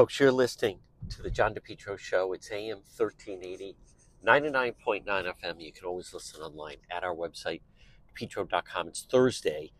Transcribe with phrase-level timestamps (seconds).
[0.00, 0.78] Folks, you're listening
[1.10, 2.32] to the John DePetro Show.
[2.32, 3.76] It's AM 1380,
[4.26, 5.60] 99.9 FM.
[5.60, 7.60] You can always listen online at our website,
[8.14, 8.88] petro.com.
[8.88, 9.72] It's Thursday.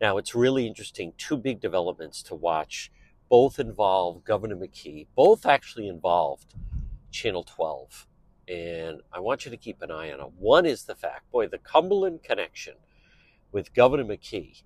[0.00, 1.12] Now, it's really interesting.
[1.16, 2.90] Two big developments to watch.
[3.28, 5.06] Both involve Governor McKee.
[5.14, 6.56] Both actually involved
[7.12, 8.08] Channel 12.
[8.48, 10.32] And I want you to keep an eye on it.
[10.36, 12.74] One is the fact, boy, the Cumberland connection
[13.52, 14.64] with Governor McKee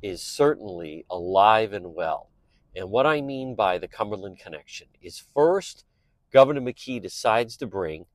[0.00, 2.30] is certainly alive and well.
[2.76, 5.84] And what I mean by the Cumberland connection is first,
[6.32, 8.06] Governor McKee decides to bring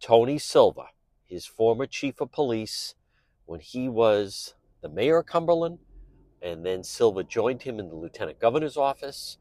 [0.00, 0.86] Tony Silva,
[1.24, 2.96] his former chief of police,
[3.46, 5.78] when he was the mayor of Cumberland,
[6.40, 9.38] and then Silva joined him in the lieutenant governor's office,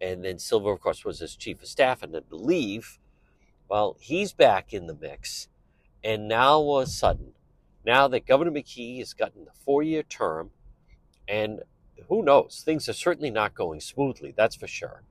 [0.00, 2.98] and then Silva, of course, was his chief of staff, and then leave.
[3.68, 5.48] Well, he's back in the mix,
[6.04, 7.32] and now all of a sudden,
[7.86, 10.50] now that Governor McKee has gotten a four-year term,
[11.26, 11.60] and
[12.08, 12.62] who knows?
[12.64, 15.02] Things are certainly not going smoothly, that's for sure.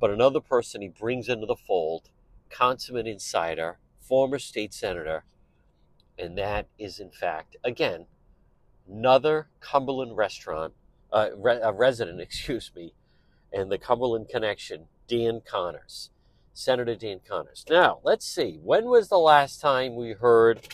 [0.00, 2.10] But another person he brings into the fold,
[2.50, 5.24] consummate insider, former state senator,
[6.18, 8.06] and that is, in fact, again,
[8.88, 10.74] another Cumberland restaurant,
[11.12, 12.94] uh, re- a resident, excuse me,
[13.52, 16.10] and the Cumberland connection, Dan Connors,
[16.52, 17.64] Senator Dan Connors.
[17.68, 18.58] Now, let's see.
[18.62, 20.68] When was the last time we heard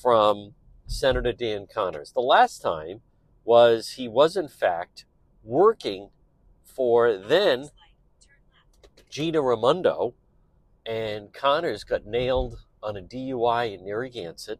[0.00, 0.54] from
[0.86, 2.12] Senator Dan Connors?
[2.12, 3.00] The last time
[3.44, 5.04] was he was in fact
[5.42, 6.10] working
[6.64, 7.70] for then
[9.14, 10.14] Gina Raimondo,
[10.84, 14.58] and Connors got nailed on a DUI in Narragansett.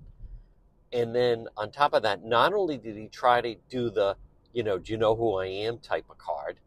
[0.93, 4.17] And then on top of that, not only did he try to do the,
[4.53, 6.61] you know, do you know who I am type of card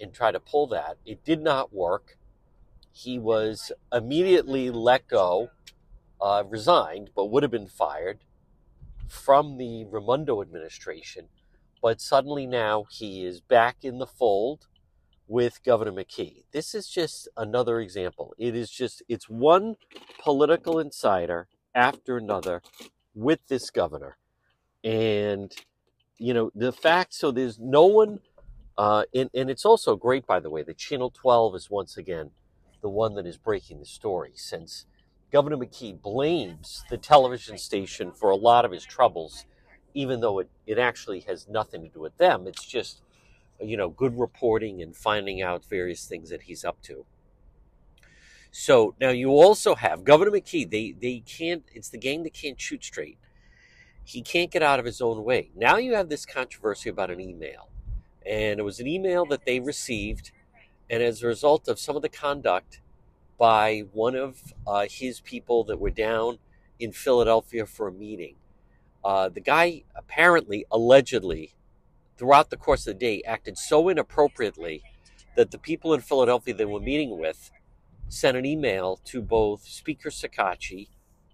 [0.00, 2.16] and try to pull that, it did not work.
[2.90, 5.50] He was immediately let go,
[6.22, 8.20] uh, resigned, but would have been fired
[9.08, 11.28] from the Raimondo administration
[11.82, 14.66] but suddenly now he is back in the fold
[15.26, 16.42] with Governor McKee.
[16.52, 18.34] This is just another example.
[18.36, 19.76] It is just, it's one
[20.22, 22.62] political insider after another
[23.14, 24.16] with this governor.
[24.82, 25.54] And,
[26.18, 28.20] you know, the fact, so there's no one,
[28.76, 32.30] uh, and, and it's also great, by the way, that Channel 12 is once again
[32.82, 34.86] the one that is breaking the story since
[35.30, 39.44] Governor McKee blames the television station for a lot of his troubles
[39.94, 42.46] even though it, it actually has nothing to do with them.
[42.46, 43.02] It's just,
[43.60, 47.04] you know, good reporting and finding out various things that he's up to.
[48.50, 50.68] So now you also have Governor McKee.
[50.68, 51.64] They they can't.
[51.72, 53.18] It's the game that can't shoot straight.
[54.02, 55.50] He can't get out of his own way.
[55.54, 57.68] Now you have this controversy about an email,
[58.26, 60.32] and it was an email that they received,
[60.88, 62.80] and as a result of some of the conduct
[63.38, 66.38] by one of uh, his people that were down
[66.80, 68.34] in Philadelphia for a meeting,
[69.04, 71.54] uh, the guy apparently, allegedly,
[72.16, 74.82] throughout the course of the day, acted so inappropriately
[75.36, 77.50] that the people in Philadelphia they were meeting with
[78.08, 80.88] sent an email to both Speaker Shekarchi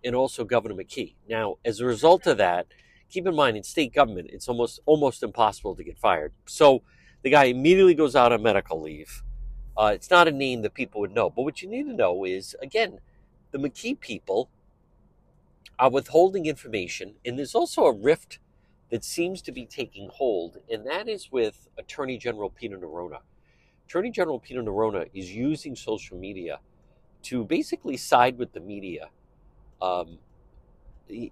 [0.05, 1.15] and also Governor McKee.
[1.29, 2.67] Now, as a result of that,
[3.11, 6.33] keep in mind in state government, it's almost almost impossible to get fired.
[6.47, 6.83] So
[7.23, 9.23] the guy immediately goes out on medical leave.
[9.77, 12.25] Uh, it's not a name that people would know, but what you need to know
[12.25, 13.01] is again,
[13.51, 14.51] the McKee people
[15.79, 18.39] are withholding information, and there's also a rift
[18.91, 23.21] that seems to be taking hold, and that is with Attorney General Peter Neronha.
[23.87, 26.61] Attorney General Peter Neronha is using social media
[27.23, 29.09] to basically side with the media.
[29.83, 30.19] Um,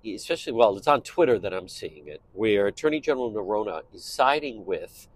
[0.04, 4.64] especially, well, it's on Twitter that I'm seeing it, where Attorney General Neronha is siding
[4.66, 5.08] with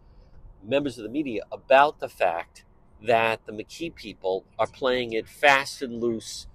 [0.64, 2.64] members of the media about the fact
[3.06, 6.48] that the McKee people are playing it fast and loose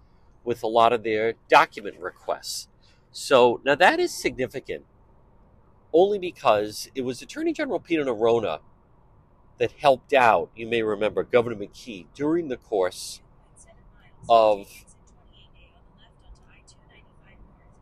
[0.44, 2.68] with a lot of their document requests.
[3.12, 4.86] So now that is significant
[5.94, 8.60] only because it was Attorney General Peter Neronha
[9.60, 13.22] that helped out, you may remember, Governor McKee during the course
[14.28, 14.68] of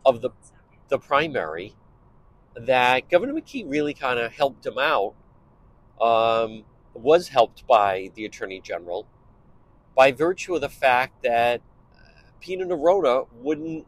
[0.06, 0.32] of the
[0.90, 1.76] the primary
[2.56, 5.14] that Governor McKee really kind of helped him out,
[6.02, 9.08] um, was helped by the Attorney General
[9.96, 11.62] by virtue of the fact that
[12.42, 13.88] Peter Neronha wouldn't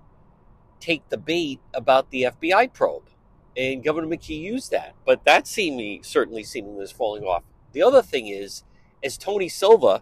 [0.79, 3.09] take the bait about the FBI probe.
[3.57, 4.95] And Governor McKee used that.
[5.05, 7.43] But that seemingly, certainly seemingly is falling off.
[7.71, 8.63] The other thing is,
[9.03, 10.01] as Tony Silva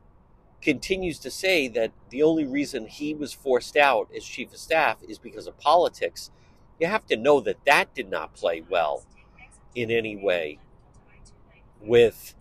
[0.61, 4.97] continues to say that the only reason he was forced out as chief of staff
[5.07, 6.29] is because of politics,
[6.79, 9.03] you have to know that that did not play well
[9.75, 10.59] in any way
[11.79, 12.35] with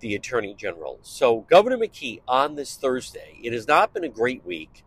[0.00, 0.98] the attorney general.
[1.02, 4.83] So, Governor McKee on this Thursday, it has not been a great week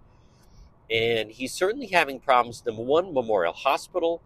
[0.90, 2.64] and he's certainly having problems.
[2.66, 4.22] Number one, Memorial Hospital,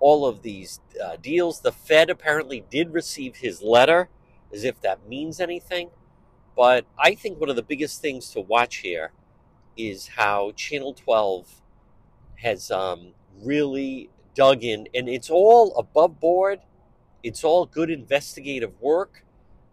[0.00, 1.60] all of these uh, deals.
[1.60, 4.08] The Fed apparently did receive his letter,
[4.52, 5.90] as if that means anything.
[6.56, 9.12] But I think one of the biggest things to watch here
[9.76, 11.62] is how Channel 12
[12.36, 13.12] has um,
[13.42, 16.60] really dug in, and it's all above board.
[17.22, 19.24] It's all good investigative work.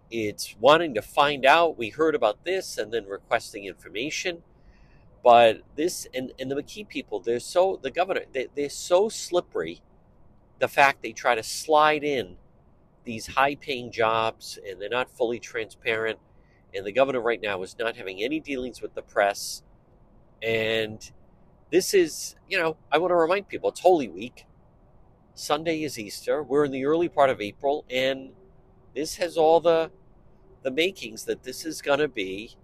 [0.09, 1.77] It's wanting to find out.
[1.77, 4.43] We heard about this and then requesting information.
[5.27, 9.81] But this and, and the McKee people, they're so the governor, they, they're so slippery.
[10.59, 12.37] The fact they try to slide in
[13.03, 16.17] these high-paying jobs and they're not fully transparent.
[16.73, 19.63] And the governor right now is not having any dealings with the press.
[20.41, 21.11] And
[21.73, 24.45] this is, you know, I want to remind people it's Holy Week.
[25.33, 26.41] Sunday is Easter.
[26.41, 28.29] We're in the early part of April, and
[28.95, 29.91] this has all the
[30.63, 32.55] the makings that this is going to be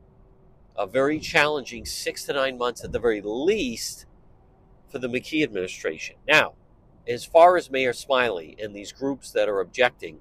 [0.76, 4.06] a very challenging six to nine months at the very least
[4.90, 6.16] for the McKee administration.
[6.28, 6.54] Now,
[7.08, 10.20] as far as Mayor Smiley and these groups that are objecting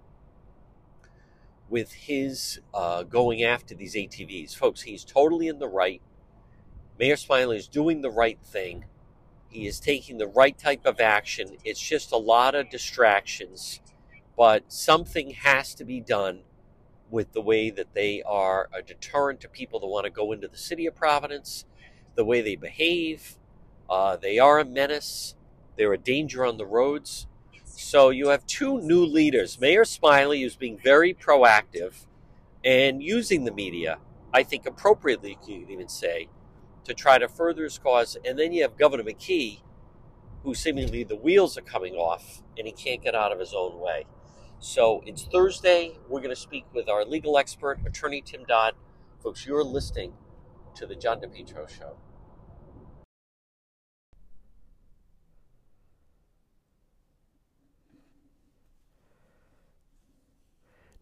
[1.68, 6.02] with his uh, going after these ATVs, folks, he's totally in the right.
[6.98, 8.84] Mayor Smiley is doing the right thing.
[9.48, 11.56] He is taking the right type of action.
[11.64, 13.80] It's just a lot of distractions,
[14.36, 16.40] but something has to be done
[17.12, 20.48] with the way that they are a deterrent to people that want to go into
[20.48, 21.66] the city of Providence,
[22.16, 23.36] the way they behave.
[23.88, 25.36] Uh, they are a menace.
[25.76, 27.26] They're a danger on the roads.
[27.66, 32.06] So you have two new leaders Mayor Smiley, who's being very proactive
[32.64, 33.98] and using the media,
[34.32, 36.28] I think appropriately, you could even say,
[36.84, 38.16] to try to further his cause.
[38.24, 39.60] And then you have Governor McKee,
[40.44, 43.78] who seemingly the wheels are coming off and he can't get out of his own
[43.78, 44.06] way.
[44.62, 45.98] So it's Thursday.
[46.08, 48.74] We're going to speak with our legal expert, attorney Tim Dodd.
[49.20, 50.12] Folks, you're listening
[50.76, 51.96] to the John DePetro Show.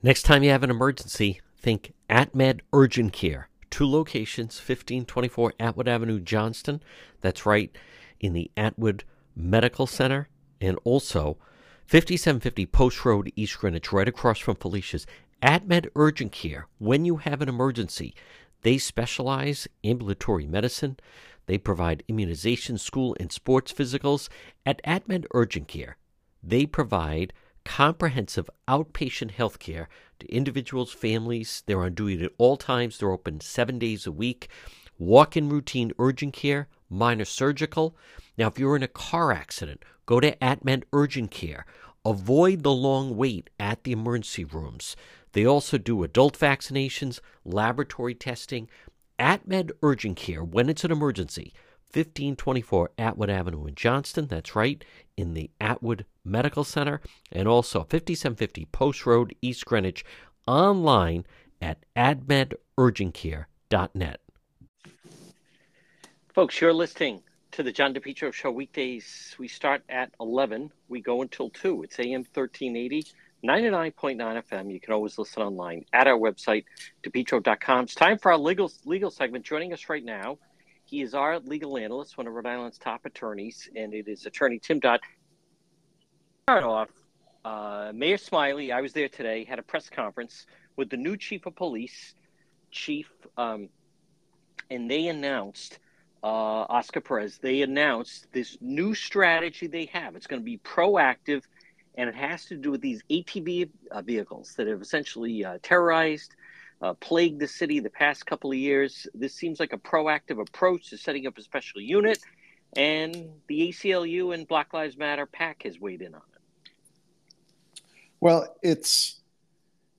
[0.03, 3.51] Next time you have an emergency, think AtMed Urgent Care.
[3.69, 6.83] Two locations, 1524 Atwood Avenue, Johnston.
[7.21, 7.77] That's right
[8.21, 9.05] in the Atwood
[9.37, 10.31] Medical Center.
[10.63, 11.37] And also
[11.91, 15.09] 5750 Post Road, East Greenwich, right across from Felicia's.
[15.43, 18.15] AtMed Urgent Care, when you have an emergency,
[18.63, 20.99] they specialize in ambulatory medicine.
[21.47, 24.29] They provide immunization, school, and sports physicals.
[24.65, 25.97] At AtMed Urgent Care,
[26.41, 27.33] they provide
[27.65, 29.89] comprehensive outpatient health care
[30.21, 31.65] to individuals, families.
[31.67, 32.99] They're on duty at all times.
[32.99, 34.49] They're open seven days a week.
[34.97, 37.97] Walk in routine urgent care, minor surgical.
[38.39, 41.67] Now, if you're in a car accident, go to AtMed Urgent Care.
[42.05, 44.97] Avoid the long wait at the emergency rooms.
[45.33, 48.69] They also do adult vaccinations, laboratory testing.
[49.19, 51.53] AtMed Urgent Care, when it's an emergency,
[51.93, 54.29] 1524 Atwood Avenue in Johnston.
[54.29, 54.83] That's right,
[55.17, 57.03] in the Atwood Medical Center.
[57.31, 60.03] And also 5750 Post Road, East Greenwich,
[60.47, 61.27] online
[61.61, 64.21] at atmedurgentcare.net.
[66.33, 69.35] Folks, you're listening to the John DePetro Show weekdays.
[69.39, 70.71] We start at 11.
[70.89, 71.83] We go until 2.
[71.83, 73.05] It's AM 1380,
[73.45, 74.73] 99.9 FM.
[74.73, 76.65] You can always listen online at our website,
[77.03, 77.85] depetro.com.
[77.85, 79.45] It's time for our legal legal segment.
[79.45, 80.39] Joining us right now,
[80.85, 84.61] he is our legal analyst, one of Rhode Island's top attorneys, and it is attorney
[84.61, 85.01] Tim Dodd.
[86.49, 86.89] Start off,
[87.45, 91.47] uh, Mayor Smiley, I was there today, had a press conference with the new chief
[91.47, 92.15] of police,
[92.71, 93.69] Chief, um,
[94.71, 95.81] and they announced–
[96.23, 96.27] uh,
[96.69, 100.17] Oscar Perez, they announced this new strategy they have.
[100.17, 101.43] It's going to be proactive,
[101.95, 106.35] and it has to do with these ATV uh, vehicles that have essentially uh, terrorized,
[106.83, 109.07] uh, plagued the city the past couple of years.
[109.15, 112.19] This seems like a proactive approach to setting up a special unit,
[112.77, 117.83] and the ACLU and Black Lives Matter PAC has weighed in on it.
[118.21, 119.21] Well, it's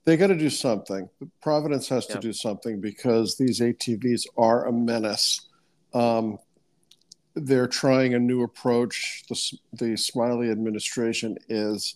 [0.06, 1.10] they got to do something.
[1.42, 5.48] Providence has to do something because these ATVs are a menace
[5.93, 6.38] um,
[7.36, 9.24] they're trying a new approach.
[9.29, 11.95] The, the Smiley administration is.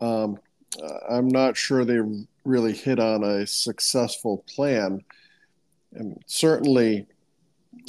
[0.00, 0.38] Um,
[0.82, 2.00] uh, I'm not sure they
[2.44, 5.02] really hit on a successful plan.
[5.92, 7.06] And certainly,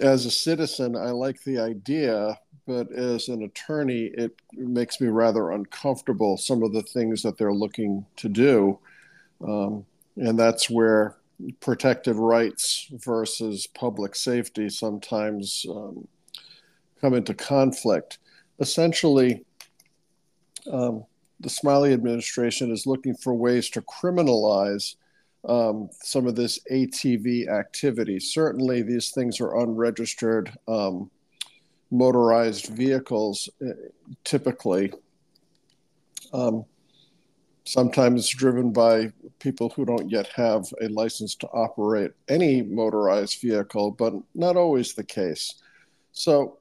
[0.01, 5.51] as a citizen, I like the idea, but as an attorney, it makes me rather
[5.51, 8.79] uncomfortable some of the things that they're looking to do.
[9.45, 9.85] Um,
[10.17, 11.17] and that's where
[11.59, 16.07] protected rights versus public safety sometimes um,
[17.01, 18.19] come into conflict.
[18.59, 19.43] Essentially,
[20.71, 21.05] um,
[21.39, 24.95] the Smiley administration is looking for ways to criminalize
[25.47, 28.19] um, some of this ATV activity.
[28.19, 31.11] Certainly, these things are unregistered um,
[31.91, 33.73] motorized vehicles, uh,
[34.23, 34.91] typically.
[36.33, 36.65] Um,
[37.65, 43.91] sometimes driven by people who don't yet have a license to operate any motorized vehicle,
[43.91, 45.55] but not always the case.
[46.11, 46.59] So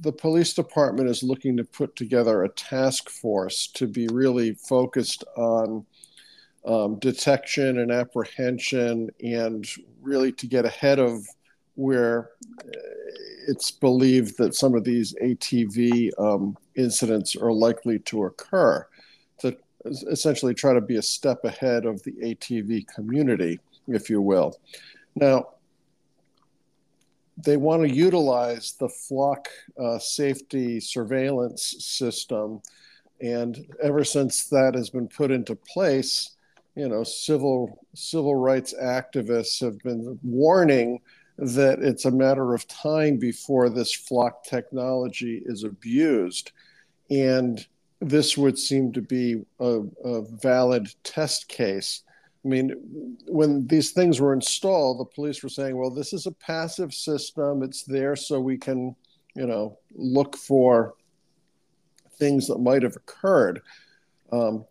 [0.00, 5.24] the police department is looking to put together a task force to be really focused
[5.36, 5.84] on
[6.64, 9.66] um, detection and apprehension and
[10.02, 11.26] really to get ahead of
[11.74, 12.30] where
[13.48, 18.86] it's believed that some of these ATV um, incidents are likely to occur.
[20.10, 24.58] Essentially try to be a step ahead of the ATV community, if you will.
[25.14, 25.48] Now,
[27.44, 29.48] they want to utilize the flock
[29.80, 32.60] uh, safety surveillance system.
[33.20, 36.36] And ever since that has been put into place,
[36.74, 41.00] you know, civil civil rights activists have been warning
[41.38, 46.52] that it's a matter of time before this flock technology is abused.
[47.10, 47.64] And
[48.00, 52.02] this would seem to be a, a valid test case
[52.44, 56.32] I mean, when these things were installed, the police were saying, well, this is a
[56.32, 57.62] passive system.
[57.62, 58.94] It's there so we can,
[59.34, 60.94] you know, look for
[62.18, 63.60] things that might have occurred.
[64.30, 64.64] Um,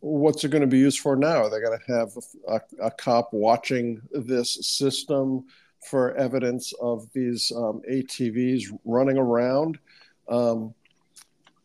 [0.00, 1.44] what's it going to be used for now?
[1.44, 2.10] Are They're going to have
[2.48, 5.46] a, a, cop watching this system
[5.88, 9.78] for evidence of these um, ATVs running around.
[10.28, 10.74] Um,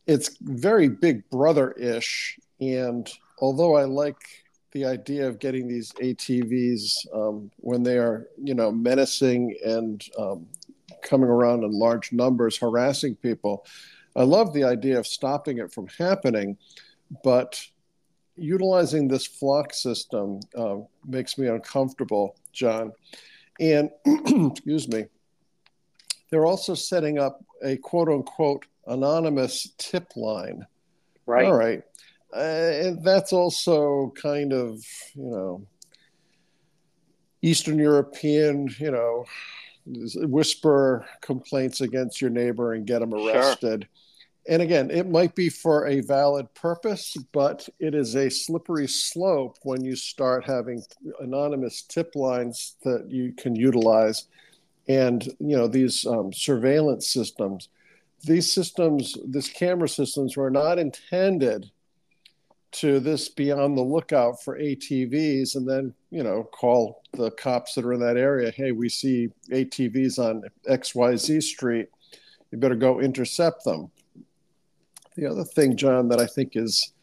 [0.08, 2.40] it's very big brother ish.
[2.60, 4.18] And although I like
[4.72, 10.48] the idea of getting these ATVs um, when they are, you know, menacing and um,
[11.02, 13.66] coming around in large numbers, harassing people.
[14.16, 16.58] I love the idea of stopping it from happening,
[17.24, 17.62] but
[18.38, 22.94] utilizing this flock system uh, makes me uncomfortable, John.
[23.60, 25.06] And excuse me,
[26.30, 30.66] they're also setting up a quote unquote anonymous tip line.
[31.26, 31.46] Right.
[31.46, 31.84] All right
[32.34, 34.84] uh, and that's also kind of
[35.16, 35.68] you know
[37.42, 39.26] Eastern European, you know,
[39.86, 43.84] whisper complaints against your neighbor and get them arrested.
[43.84, 43.90] Sure.
[44.48, 49.58] And again, it might be for a valid purpose, but it is a slippery slope
[49.64, 50.84] when you start having
[51.20, 54.26] anonymous tip lines that you can utilize.
[54.88, 57.70] And, you know, these um, surveillance systems,
[58.24, 61.72] these systems, these camera systems were not intended
[62.72, 67.76] to this be on the lookout for ATVs and then, you know, call the cops
[67.76, 68.52] that are in that area.
[68.52, 71.90] Hey, we see ATVs on XYZ Street.
[72.52, 73.92] You better go intercept them.
[75.18, 76.94] The other thing, John, that I think is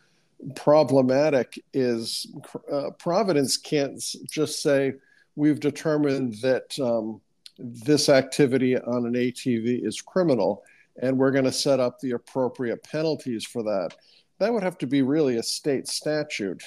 [0.54, 2.26] problematic is
[2.72, 4.94] uh, Providence can't just say,
[5.36, 7.20] we've determined that um,
[7.58, 10.64] this activity on an ATV is criminal
[11.00, 13.94] and we're going to set up the appropriate penalties for that
[14.38, 16.62] that would have to be really a state statute.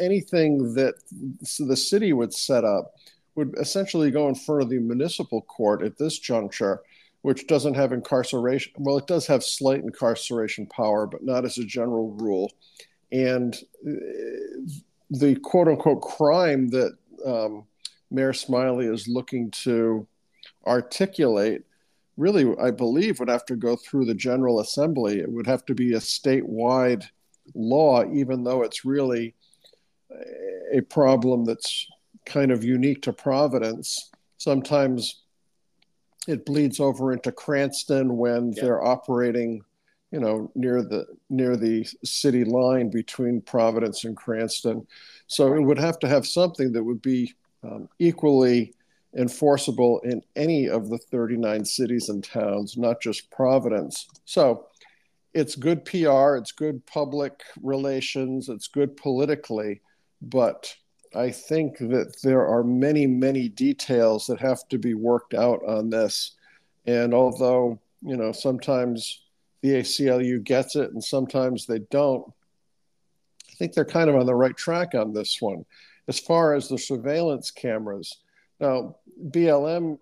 [0.00, 0.94] Anything that
[1.58, 2.94] the city would set up
[3.34, 6.80] would essentially go in front of the municipal court at this juncture,
[7.22, 8.72] which doesn't have incarceration.
[8.78, 12.50] Well, it does have slight incarceration power, but not as a general rule.
[13.12, 13.54] And
[13.86, 14.70] uh,
[15.10, 16.96] the quote unquote crime that
[17.26, 17.64] um,
[18.10, 20.06] Mayor Smiley is looking to
[20.66, 21.64] articulate
[22.20, 25.20] really, I believe, would have to go through the General Assembly.
[25.20, 27.04] It would have to be a statewide
[27.54, 29.34] law, even though it's really
[30.72, 31.86] a problem that's
[32.26, 34.10] kind of unique to Providence.
[34.36, 35.22] Sometimes
[36.28, 38.62] it bleeds over into Cranston when yeah.
[38.62, 39.62] they're operating,
[40.12, 44.86] you know, near the near the city line between Providence and Cranston.
[45.26, 48.74] So it would have to have something that would be um, equally
[49.16, 54.06] enforceable in any of the 39 cities and towns, not just Providence.
[54.24, 54.66] So
[55.34, 59.80] it's good PR, it's good public relations, it's good politically,
[60.22, 60.74] but
[61.14, 65.90] I think that there are many, many details that have to be worked out on
[65.90, 66.36] this.
[66.86, 69.22] And although, you know, sometimes
[69.62, 72.32] the ACLU gets it and sometimes they don't,
[73.50, 75.64] I think they're kind of on the right track on this one.
[76.08, 78.18] As far as the surveillance cameras,
[78.60, 78.96] now,
[79.28, 79.98] BLM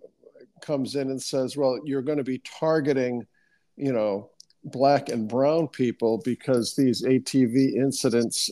[0.61, 3.27] comes in and says, well, you're going to be targeting,
[3.77, 4.31] you know,
[4.65, 8.51] black and brown people because these ATV incidents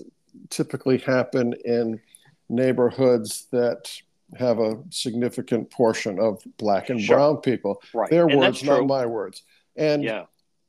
[0.50, 2.00] typically happen in
[2.48, 3.90] neighborhoods that
[4.38, 7.16] have a significant portion of black and sure.
[7.16, 7.82] brown people.
[7.92, 8.10] Right.
[8.10, 9.42] Their and words, not my words.
[9.76, 10.25] And yeah.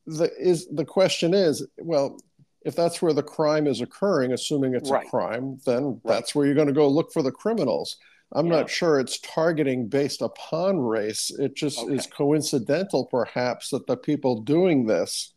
[0.05, 2.19] the is the question is, well,
[2.65, 5.05] if that's where the crime is occurring, assuming it's right.
[5.05, 6.01] a crime, then right.
[6.03, 7.97] that's where you're going to go look for the criminals.
[8.33, 8.57] I'm yeah.
[8.57, 11.31] not sure it's targeting based upon race.
[11.37, 11.95] It just okay.
[11.95, 15.33] is coincidental, perhaps, that the people doing this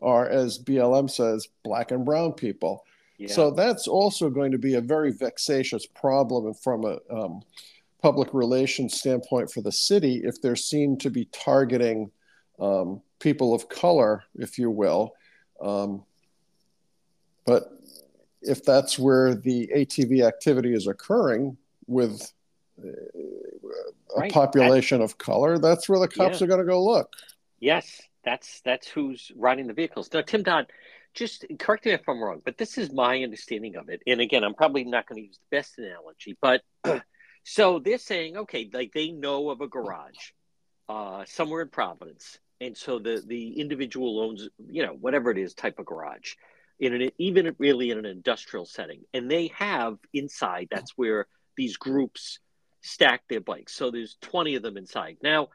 [0.00, 2.84] are, as BLM says, black and brown people.
[3.16, 3.28] Yeah.
[3.28, 7.42] So that's also going to be a very vexatious problem from a um,
[8.00, 12.10] public relations standpoint for the city if they're seen to be targeting
[12.60, 15.14] um, people of color, if you will.
[15.60, 16.04] Um,
[17.44, 17.72] but
[18.42, 21.56] if that's where the ATV activity is occurring
[21.88, 22.32] with
[22.82, 22.88] uh,
[24.16, 24.32] a right.
[24.32, 26.44] population that's, of color, that's where the cops yeah.
[26.44, 27.12] are going to go look.
[27.58, 30.08] Yes, that's that's who's riding the vehicles.
[30.12, 30.66] Now, Tim Dodd,
[31.14, 34.02] just correct me if I'm wrong, but this is my understanding of it.
[34.06, 36.62] And again, I'm probably not going to use the best analogy, but
[37.44, 40.32] so they're saying, okay, like they know of a garage
[40.88, 45.54] uh, somewhere in Providence, and so the the individual owns, you know, whatever it is,
[45.54, 46.34] type of garage,
[46.78, 50.68] in an even really in an industrial setting, and they have inside.
[50.70, 51.26] That's where
[51.58, 52.38] these groups
[52.80, 53.74] stack their bikes.
[53.74, 55.18] So there's 20 of them inside.
[55.22, 55.48] Now,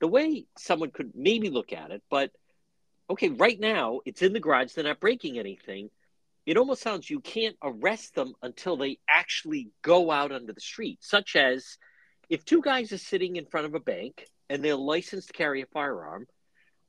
[0.00, 2.30] the way someone could maybe look at it, but
[3.10, 5.90] okay, right now it's in the garage, they're not breaking anything.
[6.46, 10.98] It almost sounds you can't arrest them until they actually go out onto the street,
[11.02, 11.76] such as
[12.30, 15.60] if two guys are sitting in front of a bank and they're licensed to carry
[15.62, 16.26] a firearm,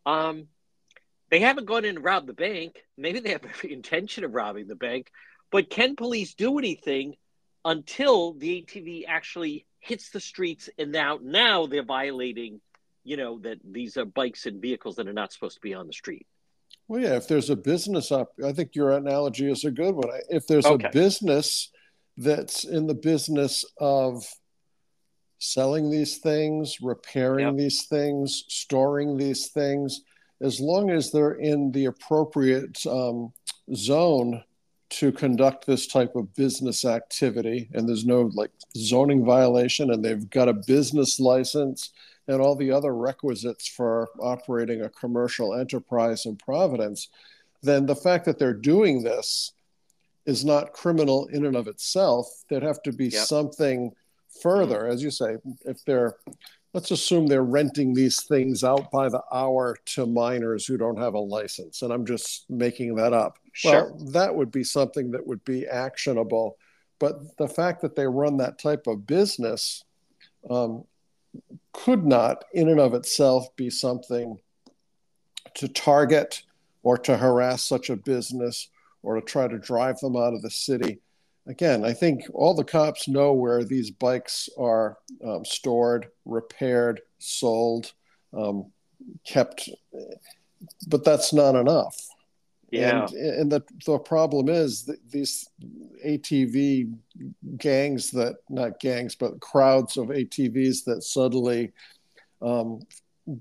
[0.05, 0.47] um,
[1.29, 2.75] they haven't gone in and robbed the bank.
[2.97, 5.09] Maybe they have every intention of robbing the bank,
[5.51, 7.15] but can police do anything
[7.65, 12.59] until the ATV actually hits the streets and now now they're violating
[13.03, 15.87] you know that these are bikes and vehicles that are not supposed to be on
[15.87, 16.27] the street.
[16.87, 20.09] Well, yeah, if there's a business up, I think your analogy is a good one.
[20.29, 20.87] If there's okay.
[20.87, 21.71] a business
[22.17, 24.23] that's in the business of
[25.39, 27.57] selling these things, repairing yep.
[27.57, 30.01] these things, storing these things,
[30.41, 33.33] as long as they're in the appropriate um,
[33.73, 34.43] zone
[34.89, 40.29] to conduct this type of business activity, and there's no like zoning violation, and they've
[40.29, 41.91] got a business license
[42.27, 47.10] and all the other requisites for operating a commercial enterprise in Providence,
[47.63, 49.53] then the fact that they're doing this
[50.25, 52.27] is not criminal in and of itself.
[52.48, 53.25] There'd have to be yep.
[53.25, 53.91] something
[54.41, 54.93] further, mm.
[54.93, 56.15] as you say, if they're
[56.73, 61.13] let's assume they're renting these things out by the hour to minors who don't have
[61.13, 63.91] a license and i'm just making that up sure.
[63.91, 66.58] well that would be something that would be actionable
[66.99, 69.86] but the fact that they run that type of business
[70.49, 70.84] um,
[71.73, 74.38] could not, in and of itself, be something
[75.55, 76.43] to target
[76.84, 78.69] or to harass such a business
[79.01, 80.99] or to try to drive them out of the city.
[81.49, 87.91] Again, I think all the cops know where these bikes are um, stored, repaired, sold,
[88.38, 88.71] um,
[89.25, 89.67] kept,
[90.88, 91.99] but that's not enough.
[92.71, 93.07] Yeah.
[93.07, 95.49] And, and the, the problem is that these
[96.05, 96.93] ATV
[97.57, 101.71] gangs that, not gangs, but crowds of ATVs that suddenly
[102.43, 102.81] um,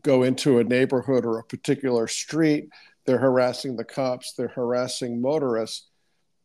[0.03, 2.71] go into a neighborhood or a particular street,
[3.05, 5.89] they're harassing the cops, they're harassing motorists.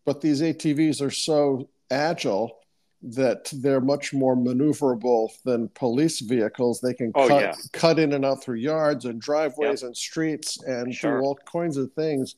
[0.06, 2.60] But these ATVs are so agile
[3.02, 6.80] that they're much more maneuverable than police vehicles.
[6.80, 7.54] They can oh, cut, yeah.
[7.74, 9.88] cut in and out through yards and driveways yep.
[9.88, 11.20] and streets and sure.
[11.20, 12.36] do all kinds of things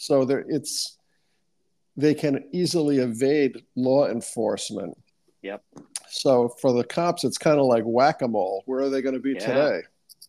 [0.00, 0.96] so there, it's
[1.94, 4.96] they can easily evade law enforcement.
[5.42, 5.62] Yep.
[6.08, 8.62] So for the cops, it's kind of like whack a mole.
[8.64, 9.46] Where are they going to be yeah.
[9.46, 9.80] today?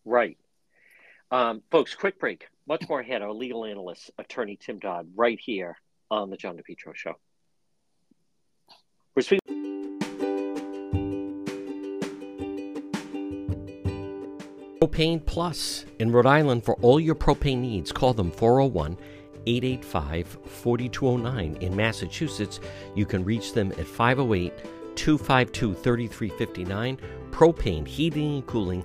[0.04, 0.36] Right.
[1.30, 2.48] Um, folks, quick break.
[2.68, 3.22] Much more ahead.
[3.22, 5.78] Our legal analyst, attorney Tim Dodd, right here
[6.12, 7.14] on the John DePetro Show.
[9.14, 9.40] We're speaking.
[14.80, 17.92] Propane Plus in Rhode Island for all your propane needs.
[17.92, 18.98] Call them 401-
[19.46, 21.56] 885 4209.
[21.60, 22.60] In Massachusetts,
[22.94, 24.52] you can reach them at 508
[24.94, 26.98] 252 3359.
[27.30, 28.84] Propane Heating and Cooling.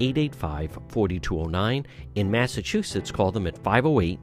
[0.00, 1.86] 885 4209.
[2.14, 4.18] In Massachusetts, call them at 508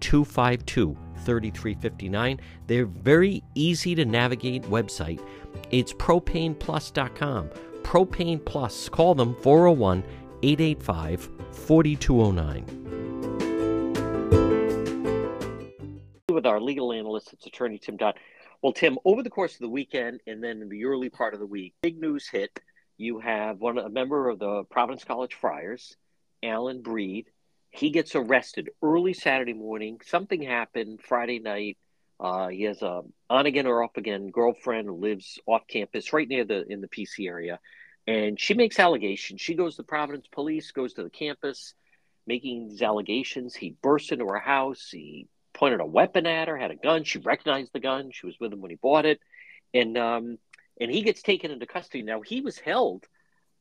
[0.00, 2.40] 252 3359.
[2.66, 5.20] They're very easy to navigate website.
[5.70, 7.50] It's propaneplus.com.
[7.82, 8.88] Propane Plus.
[8.88, 10.04] Call them 401
[10.42, 12.80] 885 4209.
[16.40, 18.14] with our legal analyst, it's attorney Tim Dodd.
[18.62, 21.40] Well, Tim, over the course of the weekend and then in the early part of
[21.40, 22.58] the week, big news hit.
[23.00, 25.96] You have one a member of the Providence College Friars,
[26.44, 27.28] Alyn Breed.
[27.70, 30.02] He gets arrested early Saturday morning.
[30.04, 31.78] Something happened Friday night.
[32.20, 36.28] Uh, he has a on again or off again girlfriend who lives off campus, right
[36.28, 37.58] near the in the PC area,
[38.06, 39.40] and she makes allegations.
[39.40, 41.72] She goes to Providence Police, goes to the campus,
[42.26, 43.54] making these allegations.
[43.54, 44.90] He burst into her house.
[44.92, 47.04] He pointed a weapon at her, had a gun.
[47.04, 48.10] She recognized the gun.
[48.12, 49.20] She was with him when he bought it,
[49.72, 50.38] and um,
[50.80, 52.02] and he gets taken into custody.
[52.02, 53.06] Now he was held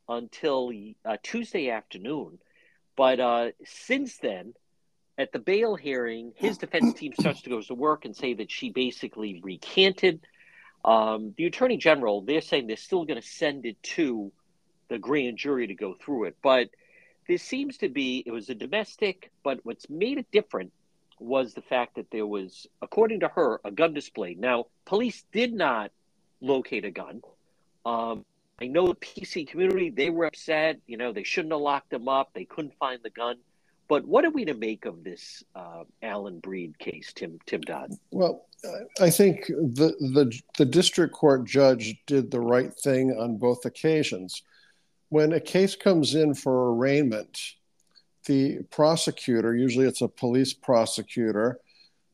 [0.07, 0.71] until
[1.05, 2.39] uh, Tuesday afternoon,
[2.95, 4.53] but uh, since then
[5.19, 8.49] at the bail hearing, his defense team starts to go to work and say that
[8.49, 10.21] she basically recanted.
[10.85, 14.31] Um, the attorney general, they're saying they're still going to send it to
[14.87, 16.37] the grand jury to go through it.
[16.41, 16.69] But
[17.27, 20.71] there seems to be, it was a domestic, but what's made it different
[21.19, 24.35] was the fact that there was, according to her, a gun display.
[24.39, 25.91] Now, police did not
[26.41, 27.21] locate a gun.
[27.85, 28.25] Um,
[28.61, 30.79] I know the PC community, they were upset.
[30.87, 32.31] You know, they shouldn't have locked them up.
[32.33, 33.37] They couldn't find the gun.
[33.87, 37.91] But what are we to make of this uh, Alyn Breed case, Tim Tim Dodd?
[38.11, 38.45] Well,
[39.01, 44.43] I think the, the the district court judge did the right thing on both occasions.
[45.09, 47.55] When a case comes in for arraignment,
[48.25, 51.59] the prosecutor, usually it's a police prosecutor,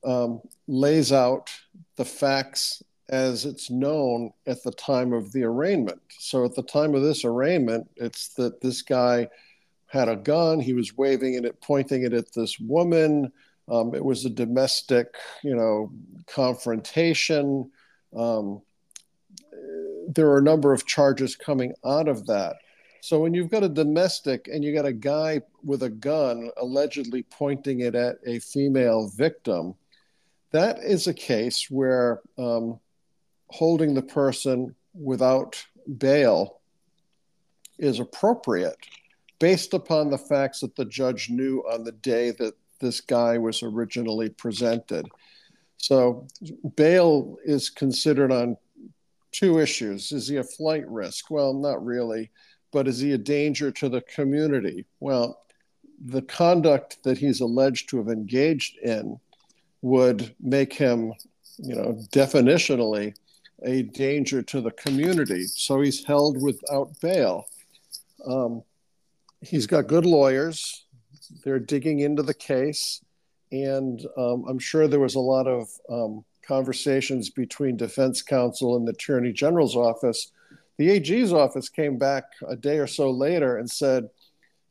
[0.06, 1.52] um, lays out
[1.98, 6.02] the facts as it's known at the time of the arraignment.
[6.10, 9.30] So at the time of this arraignment, it's that this guy
[9.88, 10.60] had a gun.
[10.60, 13.32] He was waving it, pointing it at this woman.
[13.68, 15.92] Um, it was a domestic, you know,
[16.28, 17.72] confrontation.
[18.16, 18.62] Um,
[20.08, 22.58] there are a number of charges coming out of that.
[23.02, 27.24] So when you've got a domestic and you got a guy with a gun allegedly
[27.24, 29.76] pointing it at a female victim,
[30.52, 32.80] that is a case where um,
[33.48, 35.64] holding the person without
[35.98, 36.60] bail
[37.78, 38.78] is appropriate
[39.40, 43.64] based upon the facts that the judge knew on the day that this guy was
[43.64, 45.08] originally presented.
[45.78, 46.28] So,
[46.76, 48.58] bail is considered on
[49.32, 50.12] two issues.
[50.12, 51.30] Is he a flight risk?
[51.30, 52.32] Well, not really.
[52.72, 54.86] But is he a danger to the community?
[55.00, 55.42] Well,
[56.04, 59.20] the conduct that he's alleged to have engaged in
[59.82, 61.14] would make him,
[61.58, 63.14] you know, definitionally
[63.66, 65.44] a danger to the community.
[65.44, 67.46] So he's held without bail.
[68.26, 68.64] Um,
[69.42, 70.86] he's got good lawyers.
[71.44, 73.02] They're digging into the case,
[73.52, 78.88] and um, I'm sure there was a lot of um, conversations between defense counsel and
[78.88, 80.32] the attorney general's office.
[80.78, 84.10] The AG's office came back a day or so later and said,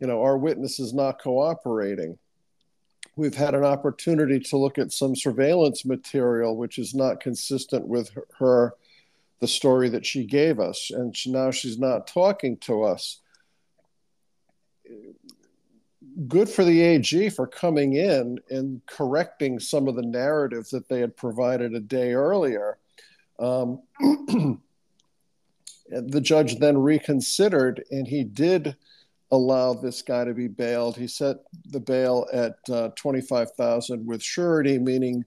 [0.00, 2.18] you know, our witness is not cooperating.
[3.16, 8.10] We've had an opportunity to look at some surveillance material, which is not consistent with
[8.38, 8.74] her,
[9.40, 13.20] the story that she gave us, and she, now she's not talking to us
[16.28, 21.00] good for the AG for coming in and correcting some of the narrative that they
[21.00, 22.78] had provided a day earlier.
[23.38, 23.82] Um,
[25.88, 28.76] the judge then reconsidered and he did
[29.30, 30.96] allow this guy to be bailed.
[30.96, 35.24] He set the bail at uh, 25,000 with surety, meaning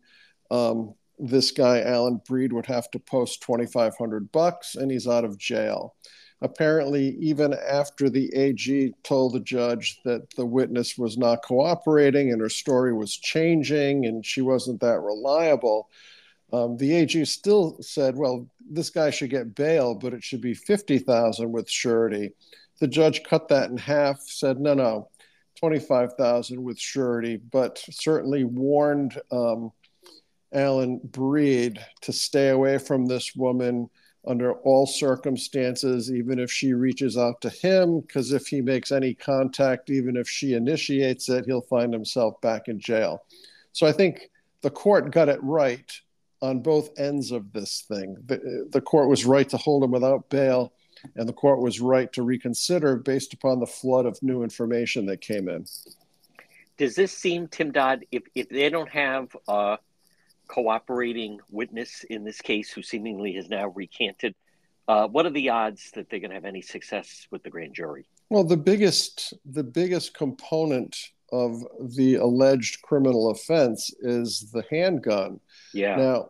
[0.49, 5.37] um, this guy, Alyn Breed, would have to post 2,500 bucks and he's out of
[5.37, 5.95] jail
[6.41, 12.41] apparently, even after the AG told the judge that the witness was not cooperating and
[12.41, 15.89] her story was changing and she wasn't that reliable,
[16.53, 20.53] um, the AG still said, well, this guy should get bail, but it should be
[20.53, 22.33] 50,000 with surety.
[22.79, 25.09] The judge cut that in half, said, no, no,
[25.59, 29.71] 25,000 with surety, but certainly warned um,
[30.53, 33.89] Alyn Breed to stay away from this woman
[34.25, 39.13] under all circumstances, even if she reaches out to him, because if he makes any
[39.13, 43.23] contact, even if she initiates it, he'll find himself back in jail.
[43.71, 44.29] So I think
[44.61, 45.89] the court got it right
[46.41, 48.17] on both ends of this thing.
[48.25, 50.73] The, the court was right to hold him without bail,
[51.15, 55.21] and the court was right to reconsider based upon the flood of new information that
[55.21, 55.65] came in.
[56.77, 59.77] Does this seem, Tim Dodd, if, if they don't have uh,
[60.47, 64.35] cooperating witness in this case who seemingly has now recanted.
[64.87, 67.73] Uh, what are the odds that they're going to have any success with the grand
[67.73, 68.05] jury?
[68.29, 70.95] Well, the biggest the biggest component
[71.31, 71.63] of
[71.95, 75.39] the alleged criminal offense is the handgun.
[75.73, 75.95] Yeah.
[75.97, 76.29] Now,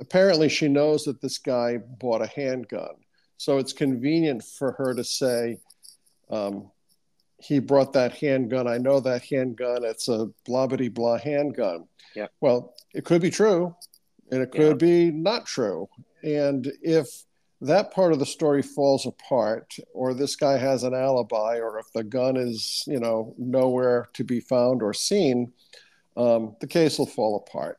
[0.00, 2.94] apparently, she knows that this guy bought a handgun,
[3.36, 5.58] so it's convenient for her to say,
[6.30, 6.70] um,
[7.38, 8.68] "He brought that handgun.
[8.68, 9.84] I know that handgun.
[9.84, 12.28] It's a blah blah blah handgun." Yeah.
[12.40, 13.74] Well, it could be true
[14.30, 15.08] and it could yeah.
[15.08, 15.88] be not true.
[16.22, 17.06] And if
[17.60, 21.86] that part of the story falls apart, or this guy has an alibi, or if
[21.92, 25.52] the gun is, you know, nowhere to be found or seen,
[26.16, 27.78] um, the case will fall apart.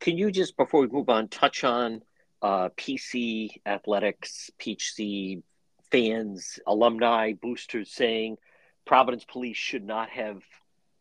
[0.00, 2.02] can you just before we move on touch on
[2.42, 5.42] uh, PC athletics, PHC
[5.90, 8.36] fans, alumni, boosters saying
[8.84, 10.42] Providence police should not have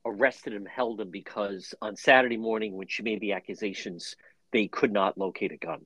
[0.06, 4.16] arrested him, held him because on Saturday morning when she made the accusations,
[4.52, 5.86] they could not locate a gun.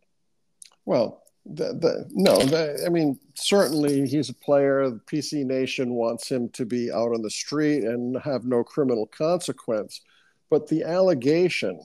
[0.86, 4.90] Well, the, the, no, the, I mean, certainly he's a player.
[4.90, 9.06] The PC Nation wants him to be out on the street and have no criminal
[9.08, 10.02] consequence.
[10.50, 11.80] But the allegation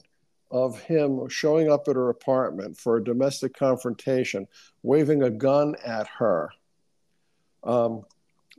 [0.49, 4.47] of him showing up at her apartment for a domestic confrontation,
[4.83, 6.49] waving a gun at her,
[7.63, 8.03] um,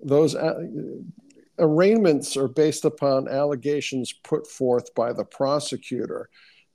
[0.03, 0.67] those uh,
[1.59, 6.29] arraignments are based upon allegations put forth by the prosecutor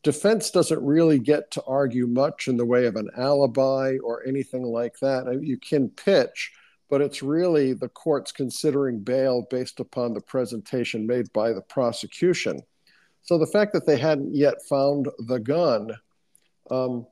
[0.08, 4.64] defense doesn't really get to argue much in the way of an alibi or anything
[4.64, 5.42] like that.
[5.42, 6.54] You can pitch,
[6.90, 12.62] but it's really the court's considering bail based upon the presentation made by the prosecution.
[13.24, 15.92] So the fact that they hadn't yet found the gun
[16.72, 17.06] um,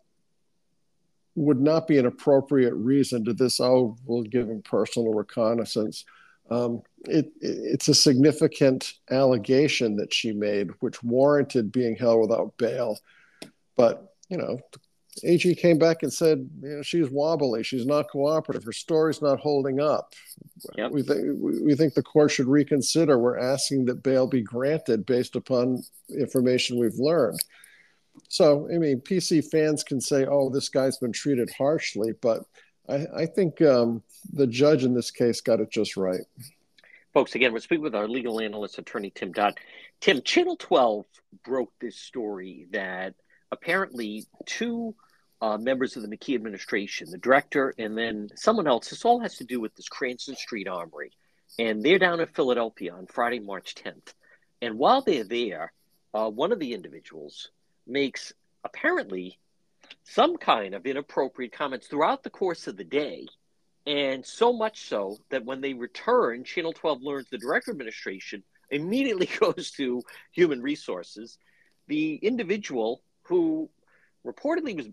[1.35, 6.05] would not be an appropriate reason to this, oh, we'll give him personal recognizance.
[6.49, 12.99] Um, it, it's a significant allegation that she made, which warranted being held without bail.
[13.75, 14.59] But, you know,
[15.23, 19.39] AG came back and said, you know, she's wobbly, she's not cooperative, her story's not
[19.39, 20.13] holding up.
[20.77, 20.91] Yep.
[20.91, 23.17] We, think, we think the court should reconsider.
[23.17, 27.39] We're asking that bail be granted based upon information we've learned.
[28.29, 32.43] So, I mean, PC fans can say, oh, this guy's been treated harshly, but
[32.89, 36.21] I, I think um, the judge in this case got it just right.
[37.13, 39.57] Folks, again, we're speaking with our legal analyst, attorney Tim Dodd.
[40.01, 41.05] Tim, Channel 12
[41.43, 43.15] broke this story that
[43.51, 44.93] apparently two
[45.41, 49.37] uh, members of the McKee administration, the director, and then someone else, this all has
[49.37, 51.11] to do with this Cranston Street Armory.
[51.57, 54.13] And they're down in Philadelphia on Friday, March 10th.
[54.61, 55.71] And while they're there,
[56.13, 57.49] uh, one of the individuals
[57.87, 58.33] makes
[58.63, 59.37] apparently
[60.03, 63.27] some kind of inappropriate comments throughout the course of the day.
[63.85, 69.29] And so much so that when they return, Channel 12 learns the director administration immediately
[69.39, 71.37] goes to human resources.
[71.87, 73.69] The individual who
[74.25, 74.87] reportedly was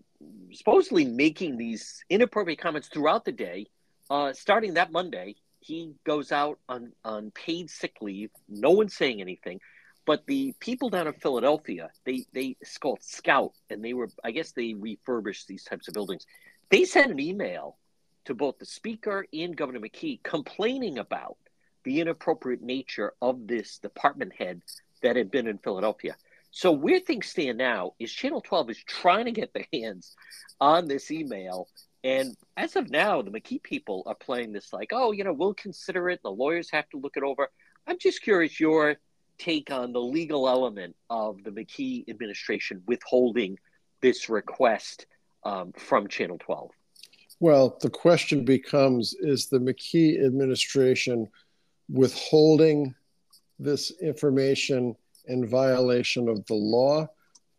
[0.57, 3.65] supposedly making these inappropriate comments throughout the day,
[4.09, 8.29] uh, starting that Monday, he goes out on, on paid sick leave.
[8.47, 9.59] No one's saying anything.
[10.05, 14.51] But the people down in Philadelphia, they they called Scout, and they were I guess
[14.51, 16.25] they refurbished these types of buildings.
[16.69, 17.77] They sent an email
[18.25, 21.37] to both the speaker and Governor McKee complaining about
[21.83, 24.61] the inappropriate nature of this department head
[25.01, 26.15] that had been in Philadelphia.
[26.51, 30.15] So where things stand now is Channel 12 is trying to get their hands
[30.61, 31.67] on this email.
[32.03, 35.55] And as of now, the McKee people are playing this like, oh, you know, we'll
[35.55, 36.21] consider it.
[36.21, 37.49] The lawyers have to look it over.
[37.87, 38.97] I'm just curious your
[39.37, 43.57] take on the legal element of the McKee administration withholding
[44.01, 45.05] this request
[45.43, 46.69] um, from Channel 12?
[47.39, 51.27] Well, the question becomes is the McKee administration
[51.89, 52.95] withholding
[53.59, 57.07] this information in violation of the law,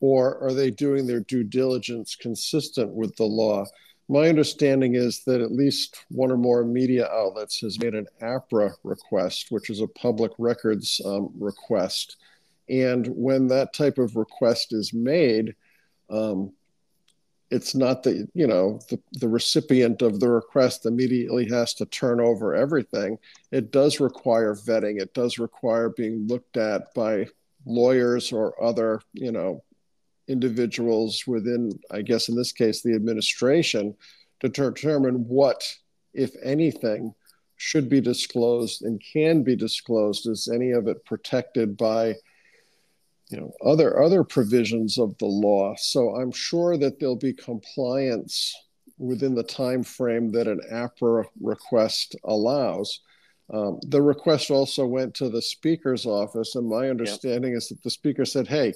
[0.01, 3.65] or are they doing their due diligence consistent with the law?
[4.09, 8.75] My understanding is that at least one or more media outlets has made an APRA
[8.83, 12.17] request, which is a public records um, request.
[12.69, 15.55] And when that type of request is made,
[16.11, 16.53] um,
[17.55, 22.21] it's not that you know the, the recipient of the request immediately has to turn
[22.21, 23.19] over everything
[23.53, 27.27] it does require vetting it does require being looked at by
[27.67, 29.63] lawyers or other you know
[30.29, 33.95] individuals within, I guess in this case, the administration
[34.41, 35.63] to determine what,
[36.13, 37.15] if anything,
[37.57, 40.27] should be disclosed and can be disclosed.
[40.27, 42.15] Is any of it protected by
[43.31, 45.75] you know other other provisions of the law?
[45.79, 48.55] So I'm sure that there'll be compliance
[48.99, 53.01] within the time frame that an APRA request allows.
[53.53, 57.59] Um, the request also went to the speaker's office, and my understanding yep.
[57.59, 58.73] is that the speaker said, "Hey,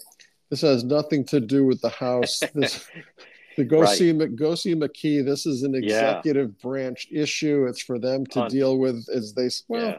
[0.50, 2.42] this has nothing to do with the House.
[2.54, 2.86] This,
[3.56, 3.98] the go right.
[3.98, 5.24] see go see McKee.
[5.24, 6.62] This is an executive yeah.
[6.62, 7.66] branch issue.
[7.66, 9.88] It's for them to deal with as they well.
[9.88, 9.98] Yeah.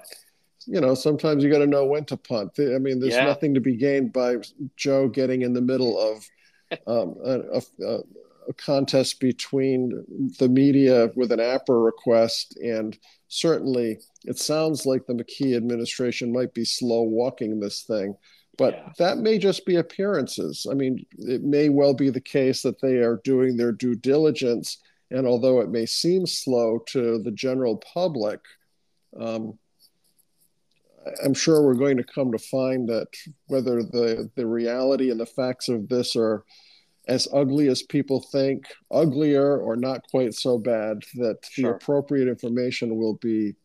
[0.69, 2.51] You know, sometimes you got to know when to punt.
[2.60, 3.25] I mean, there's yeah.
[3.25, 4.36] nothing to be gained by
[4.75, 6.29] Joe getting in the middle of
[6.88, 7.99] um, a, a,
[8.49, 10.03] a contest between
[10.38, 12.97] the media with an APRA request and
[13.29, 18.15] certainly it sounds like the McKee administration might be slow walking this thing.
[18.58, 18.91] But yeah.
[18.97, 20.67] that may just be appearances.
[20.69, 24.79] I mean, it may well be the case that they are doing their due diligence.
[25.12, 28.41] And although it may seem slow to the general public,
[29.17, 29.58] um,
[31.24, 33.08] I'm sure we're going to come to find that
[33.48, 36.43] whether the, the reality and the facts of this are
[37.08, 41.72] as ugly as people think, uglier or not quite so bad, that sure.
[41.72, 43.56] the appropriate information will be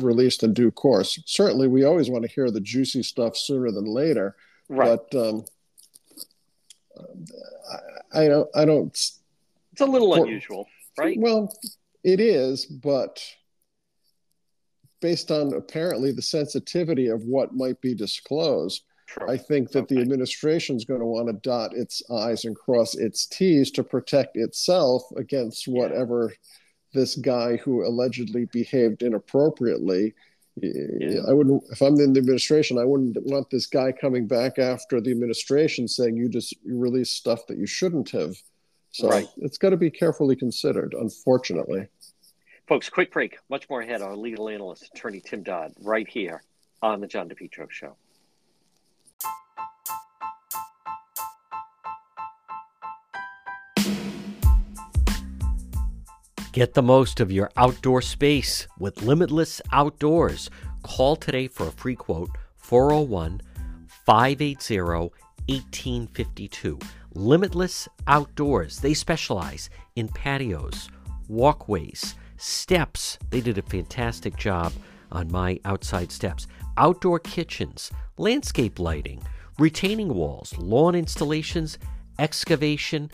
[0.00, 1.22] released in due course.
[1.24, 4.34] Certainly, we always want to hear the juicy stuff sooner than later.
[4.68, 4.98] Right.
[5.10, 5.44] But um,
[8.12, 8.50] I, I, don't.
[8.56, 8.88] I don't.
[8.88, 10.66] It's a little for, unusual,
[10.98, 11.16] right?
[11.18, 11.56] Well,
[12.02, 13.22] it is, but
[15.00, 18.84] based on apparently the sensitivity of what might be disclosed,
[19.28, 19.96] I think that okay.
[19.96, 23.82] the administration is going to want to dot its I's and cross its T's to
[23.82, 27.00] protect itself against whatever yeah.
[27.00, 30.14] this guy who allegedly behaved inappropriately.
[30.56, 31.22] Yeah.
[31.28, 35.00] I wouldn't, if I'm in the administration, I wouldn't want this guy coming back after
[35.00, 38.36] the administration saying you just you released stuff that you shouldn't have.
[38.92, 39.28] So right.
[39.38, 41.88] it's got to be carefully considered, unfortunately.
[42.70, 43.36] Folks, quick break.
[43.48, 44.00] Much more ahead.
[44.00, 46.44] Our legal analyst, attorney Tim Dodd, right here
[46.80, 47.96] on the John DePetro Show.
[56.52, 60.48] Get the most of your outdoor space with Limitless Outdoors.
[60.84, 63.42] Call today for a free quote 401
[64.06, 64.78] 580
[65.48, 66.78] 1852.
[67.14, 68.78] Limitless Outdoors.
[68.78, 70.88] They specialize in patios,
[71.26, 73.18] walkways, steps.
[73.30, 74.72] They did a fantastic job
[75.12, 76.46] on my outside steps.
[76.76, 79.22] Outdoor kitchens, landscape lighting,
[79.58, 81.78] retaining walls, lawn installations,
[82.18, 83.10] excavation.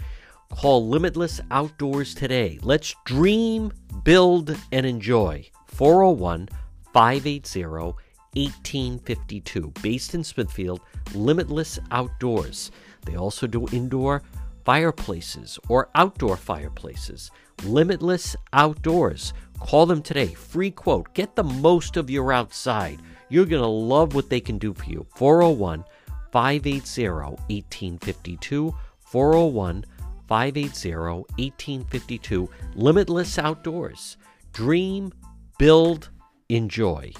[0.50, 2.58] Call Limitless Outdoors today.
[2.62, 3.72] Let's dream,
[4.04, 5.48] build, and enjoy.
[5.66, 6.48] 401
[6.92, 9.72] 580 1852.
[9.82, 10.80] Based in Smithfield,
[11.14, 12.70] Limitless Outdoors.
[13.04, 14.22] They also do indoor
[14.64, 17.30] fireplaces or outdoor fireplaces.
[17.64, 19.32] Limitless Outdoors.
[19.60, 20.28] Call them today.
[20.28, 21.12] Free quote.
[21.14, 23.00] Get the most of your outside.
[23.28, 25.06] You're going to love what they can do for you.
[25.16, 25.84] 401
[26.32, 27.08] 580
[27.48, 28.74] 1852.
[29.00, 29.84] 401
[30.28, 32.50] 580 1852.
[32.74, 34.16] Limitless Outdoors.
[34.52, 35.12] Dream,
[35.58, 36.10] build,
[36.48, 37.12] enjoy.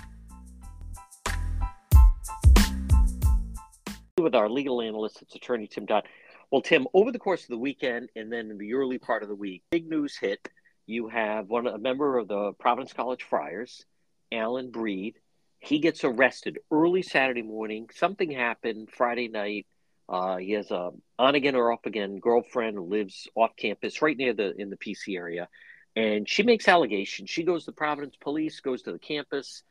[4.19, 6.05] With our legal analyst, it's attorney Tim Dodd.
[6.51, 9.29] Well, Tim, over the course of the weekend and then in the early part of
[9.29, 10.49] the week, big news hit.
[10.87, 13.85] You have one a member of the Providence College Friars,
[14.33, 15.17] Alyn Breed.
[15.59, 17.89] He gets arrested early Saturday morning.
[17.93, 19.67] Something happened Friday night
[20.09, 24.17] uh, he has a on again or off again girlfriend who lives off campus, right
[24.17, 25.49] near the in the PC area,
[25.97, 27.29] and she makes allegations.
[27.29, 29.63] She goes to Providence Police, goes to the campus,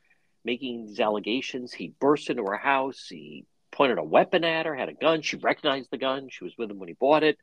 [0.43, 1.71] making these allegations.
[1.71, 3.07] He bursts into her house.
[3.09, 5.21] He pointed a weapon at her, had a gun.
[5.21, 6.29] She recognized the gun.
[6.29, 7.37] She was with him when he bought it,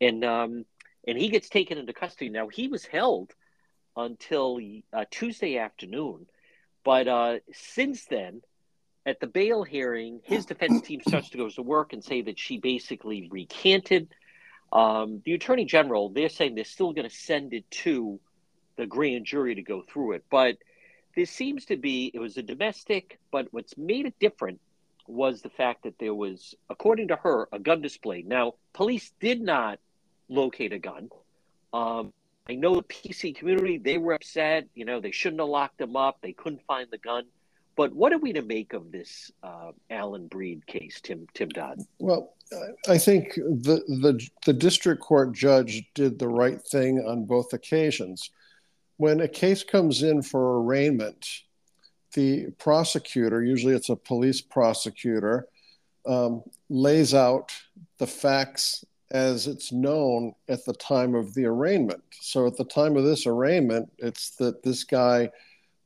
[0.00, 0.64] and um,
[1.06, 2.30] and he gets taken into custody.
[2.30, 3.28] Now he was held
[3.96, 4.58] until
[4.92, 6.26] uh, Tuesday afternoon,
[6.82, 8.42] but uh, since then
[9.06, 12.38] at the bail hearing, his defense team starts to go to work and say that
[12.38, 14.08] she basically recanted.
[14.72, 18.18] Um, the attorney general, they're saying they're still going to send it to
[18.76, 20.24] the grand jury to go through it.
[20.30, 20.56] But
[21.14, 24.60] This seems to be, it was a domestic, but what's made it different
[25.06, 28.26] was the fact that there was, according to her, a gun displayed.
[28.26, 29.78] Now, police did not
[30.28, 31.10] locate a gun.
[31.72, 32.12] Um,
[32.48, 34.66] I know the PC community, they were upset.
[34.74, 36.18] You know, they shouldn't have locked them up.
[36.22, 37.24] They couldn't find the gun.
[37.76, 41.80] But what are we to make of this uh, Alyn Breed case, Tim Tim Dodd?
[41.98, 42.34] Well,
[42.88, 48.30] I think the, the the district court judge did the right thing on both occasions.
[48.96, 51.26] When a case comes in for arraignment,
[52.14, 55.48] the prosecutor, usually it's a police prosecutor,
[56.06, 57.52] um, lays out
[57.98, 62.02] the facts as it's known at the time of the arraignment.
[62.20, 65.30] So at the time of this arraignment, it's that this guy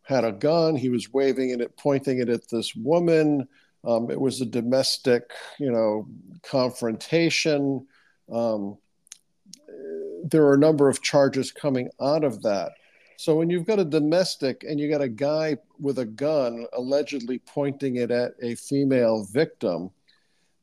[0.02, 0.76] had a gun.
[0.76, 3.46] He was waving it, pointing it at this woman.
[3.84, 6.08] Um, it was a domestic, you know,
[6.42, 7.86] confrontation.
[8.32, 8.78] Um,
[10.24, 12.72] there are a number of charges coming out of that.
[13.18, 17.40] So when you've got a domestic and you got a guy with a gun allegedly
[17.40, 19.90] pointing it at a female victim,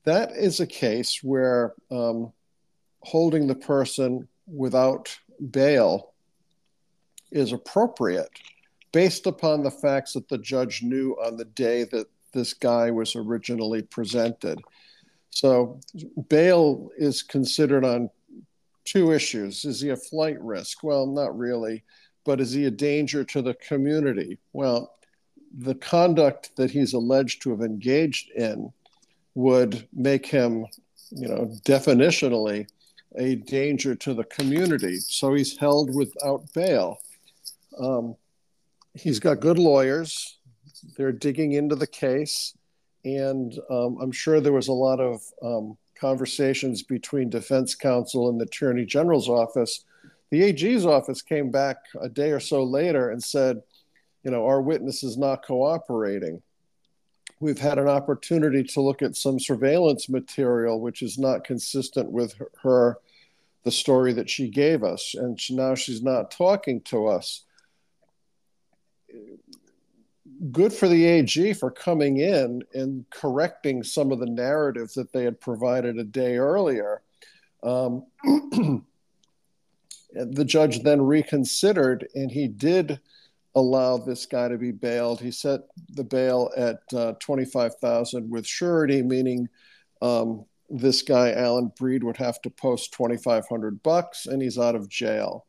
[0.06, 2.32] that is a case where um,
[3.02, 5.20] holding the person without
[5.51, 6.14] bail
[7.30, 8.32] is appropriate
[8.93, 13.18] based upon the facts that the judge knew on the day that this guy was
[13.18, 14.62] originally presented.
[15.30, 15.82] So
[16.30, 18.10] bail is considered on
[18.86, 19.66] two issues.
[19.66, 20.84] Is he a flight risk?
[20.84, 21.84] Well, not really.
[22.26, 24.39] But is he a danger to the community?
[24.51, 24.91] Well,
[25.57, 28.73] the conduct that he's alleged to have engaged in
[29.36, 30.65] would make him,
[31.11, 32.67] you know, definitionally
[33.17, 34.97] a danger to the community.
[34.97, 36.99] So he's held without bail.
[37.80, 38.15] Um,
[38.93, 40.38] he's got good lawyers.
[40.97, 42.55] They're digging into the case,
[43.03, 48.39] and um, I'm sure there was a lot of um, conversations between defense counsel and
[48.39, 49.84] the attorney general's office.
[50.32, 53.61] The AG's office came back a day or so later and said,
[54.23, 56.41] you know, our witness is not cooperating.
[57.39, 62.34] We've had an opportunity to look at some surveillance material, which is not consistent with
[62.63, 62.97] her,
[63.63, 65.15] the story that she gave us.
[65.15, 67.45] And now she's not talking to us
[70.51, 75.23] good for the AG for coming in and correcting some of the narrative that they
[75.23, 77.01] had provided a day earlier.
[77.63, 78.05] Um,
[80.16, 82.99] the judge then reconsidered and he did
[83.55, 85.22] allow this guy to be bailed.
[85.22, 89.47] He set the bail at uh, 25,000 with surety, meaning
[90.01, 94.89] um, this guy, Alyn Breed, would have to post 2,500 bucks and he's out of
[94.89, 95.45] jail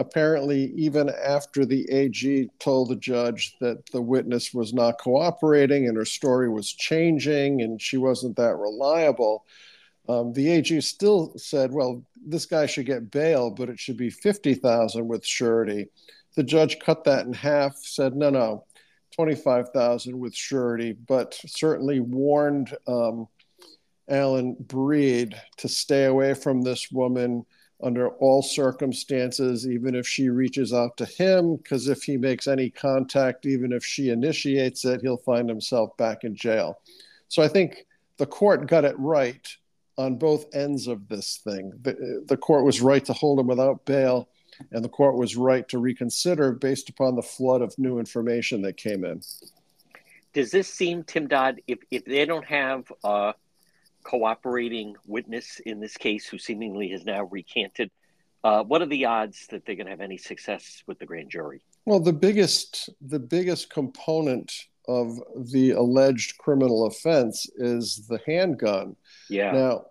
[0.00, 5.96] apparently, even after the AG told the judge that the witness was not cooperating and
[5.96, 9.44] her story was changing and she wasn't that reliable,
[10.08, 14.10] um, the AG still said, "Well, this guy should get bail, but it should be
[14.10, 15.88] fifty thousand with surety."
[16.36, 18.64] The judge cut that in half, said, "No, no,
[19.14, 23.28] twenty-five thousand with surety," but certainly warned um,
[24.10, 27.44] Alyn Breed to stay away from this woman
[27.82, 32.68] under all circumstances, even if she reaches out to him, because if he makes any
[32.68, 36.80] contact, even if she initiates it, he'll find himself back in jail.
[37.28, 37.86] So I think
[38.18, 39.48] the court got it right
[40.00, 41.72] on both ends of this thing.
[41.82, 44.28] The, the court was right to hold him without bail,
[44.72, 48.76] and the court was right to reconsider based upon the flood of new information that
[48.76, 49.20] came in.
[50.32, 53.34] Does this seem, Tim Dodd, if, if they don't have a
[54.02, 57.90] cooperating witness in this case who seemingly has now recanted.
[58.42, 61.30] Uh, what are the odds that they're going to have any success with the grand
[61.30, 61.60] jury?
[61.84, 64.52] Well, the biggest the biggest component
[64.88, 65.18] of
[65.52, 68.96] the alleged criminal offense is the handgun.
[69.28, 69.52] Yeah.
[69.52, 69.86] Now,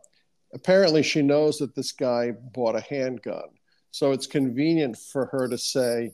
[0.53, 3.49] apparently, she knows that this guy bought a handgun,
[3.91, 6.13] so it's convenient for her to say,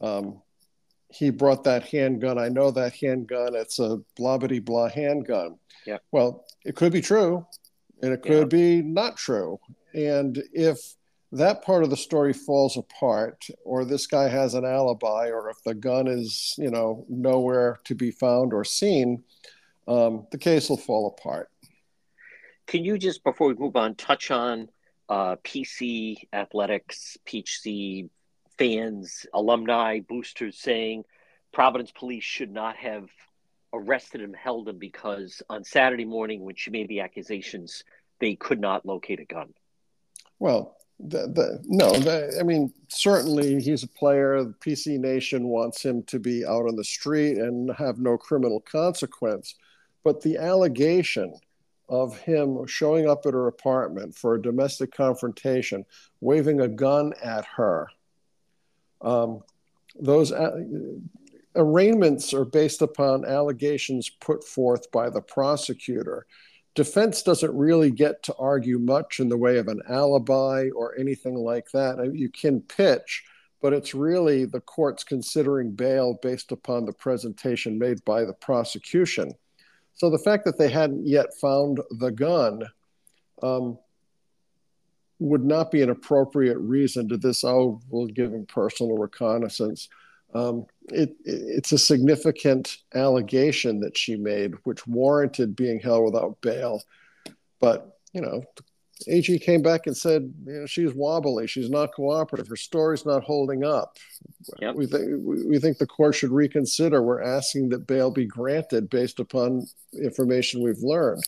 [0.00, 0.42] um,
[1.08, 2.38] "He brought that handgun.
[2.38, 3.54] I know that handgun.
[3.54, 5.98] It's a blah blah blah handgun." Yeah.
[6.10, 7.46] Well, it could be true
[8.02, 8.58] and it could yeah.
[8.58, 9.58] be not true.
[9.94, 10.78] And if
[11.32, 15.62] that part of the story falls apart, or this guy has an alibi, or if
[15.64, 19.22] the gun is, you know, nowhere to be found or seen,
[19.88, 21.50] um, the case will fall apart.
[22.66, 24.68] Can you just, before we move on, touch on
[25.08, 28.08] uh, PC athletics, PHC
[28.58, 31.04] fans, alumni, boosters saying
[31.52, 33.08] Providence police should not have
[33.72, 37.84] arrested him, held him because on Saturday morning, when she made the accusations,
[38.20, 39.54] they could not locate a gun.
[40.38, 44.42] Well, the, the, no, the, I mean, certainly he's a player.
[44.42, 48.60] The PC Nation wants him to be out on the street and have no criminal
[48.60, 49.54] consequence.
[50.04, 51.34] But the allegation
[51.88, 55.84] of him showing up at her apartment for a domestic confrontation,
[56.20, 57.88] waving a gun at her,
[59.00, 59.42] um,
[59.98, 60.32] those
[61.54, 66.26] arraignments are based upon allegations put forth by the prosecutor.
[66.74, 71.34] Defense doesn't really get to argue much in the way of an alibi or anything
[71.34, 72.12] like that.
[72.14, 73.24] You can pitch,
[73.62, 79.32] but it's really the court's considering bail based upon the presentation made by the prosecution.
[79.96, 82.62] So the fact that they hadn't yet found the gun
[83.42, 83.78] um,
[85.18, 89.88] would not be an appropriate reason to this, oh, we'll give him personal recognizance.
[90.34, 96.82] Um, it, it's a significant allegation that she made, which warranted being held without bail.
[97.58, 98.44] But, you know,
[99.08, 101.46] AG came back and said, you know, she's wobbly.
[101.46, 102.48] She's not cooperative.
[102.48, 103.98] Her story's not holding up.
[104.60, 104.74] Yep.
[104.74, 107.02] We, think, we think the court should reconsider.
[107.02, 111.22] We're asking that bail be granted based upon information we've learned.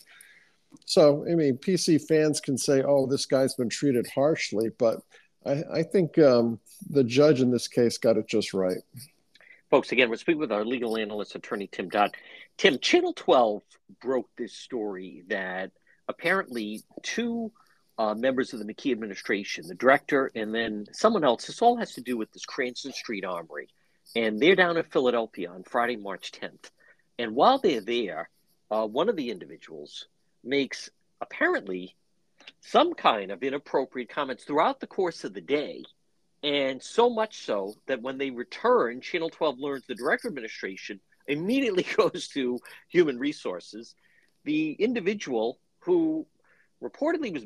[0.85, 5.01] So, I mean, PC fans can say, oh, this guy's been treated harshly, but
[5.45, 6.59] I, I think um,
[6.89, 8.77] the judge in this case got it just right.
[9.69, 12.15] Folks, again, we're speaking with our legal analyst, attorney Tim Dodd.
[12.57, 13.61] Tim, Channel 12
[14.01, 15.71] broke this story that
[16.09, 17.51] apparently two
[17.97, 21.93] uh, members of the McKee administration, the director, and then someone else, this all has
[21.93, 23.69] to do with this Cranston Street Armory.
[24.15, 26.71] And they're down in Philadelphia on Friday, March 10th.
[27.17, 28.29] And while they're there,
[28.71, 30.07] uh, one of the individuals
[30.43, 30.89] makes
[31.21, 31.95] apparently
[32.61, 35.83] some kind of inappropriate comments throughout the course of the day
[36.43, 41.85] and so much so that when they return, Channel 12 learns the director administration immediately
[41.97, 43.95] goes to human resources.
[44.45, 45.59] The individual
[45.89, 46.27] who
[46.83, 47.45] reportedly was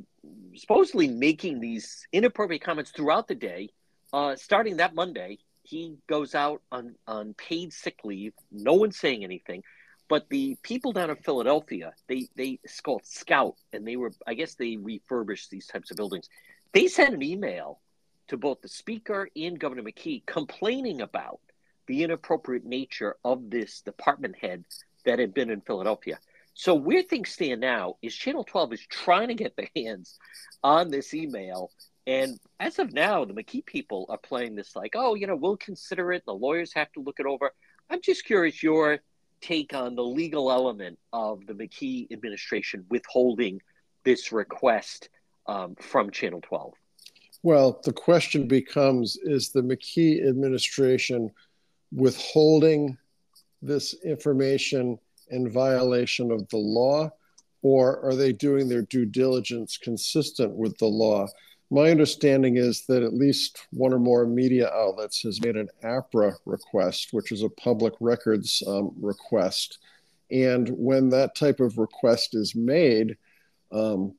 [0.61, 3.69] supposedly making these inappropriate comments throughout the day,
[4.11, 8.33] uh, starting that Monday, he goes out on, on paid sick leave.
[8.51, 9.63] No one's saying anything.
[10.09, 14.55] But the people down in Philadelphia, they they called Scout, and they were I guess
[14.55, 16.27] they refurbished these types of buildings.
[16.73, 17.79] They sent an email
[18.27, 21.39] to both the speaker and Governor McKee complaining about
[21.87, 24.65] the inappropriate nature of this department head
[25.05, 26.19] that had been in Philadelphia.
[26.53, 30.17] So where things stand now is Channel 12 is trying to get their hands
[30.63, 31.71] on this email.
[32.05, 35.57] And as of now, the McKee people are playing this like, oh, you know, we'll
[35.57, 36.23] consider it.
[36.25, 37.51] The lawyers have to look it over.
[37.89, 38.99] I'm just curious your
[39.41, 43.61] take on the legal element of the McKee administration withholding
[44.03, 45.09] this request
[45.47, 46.73] um, from Channel 12.
[47.41, 51.29] Well, the question becomes is the McKee administration
[51.91, 52.97] withholding
[53.61, 54.97] this information
[55.33, 57.11] in violation of the law,
[57.61, 61.27] or are they doing their due diligence consistent with the law?
[61.71, 66.35] My understanding is that at least one or more media outlets has made an APRA
[66.45, 69.79] request, which is a public records um, request.
[70.29, 73.17] And when that type of request is made,
[73.71, 74.13] um,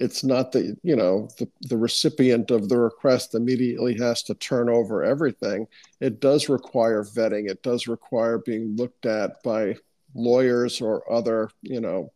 [0.00, 4.68] it's not that you know the, the recipient of the request immediately has to turn
[4.68, 5.68] over everything
[6.00, 9.76] it does require vetting it does require being looked at by
[10.14, 12.12] lawyers or other you know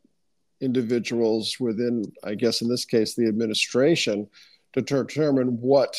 [0.60, 4.26] individuals within i guess in this case the administration
[4.72, 5.96] to determine what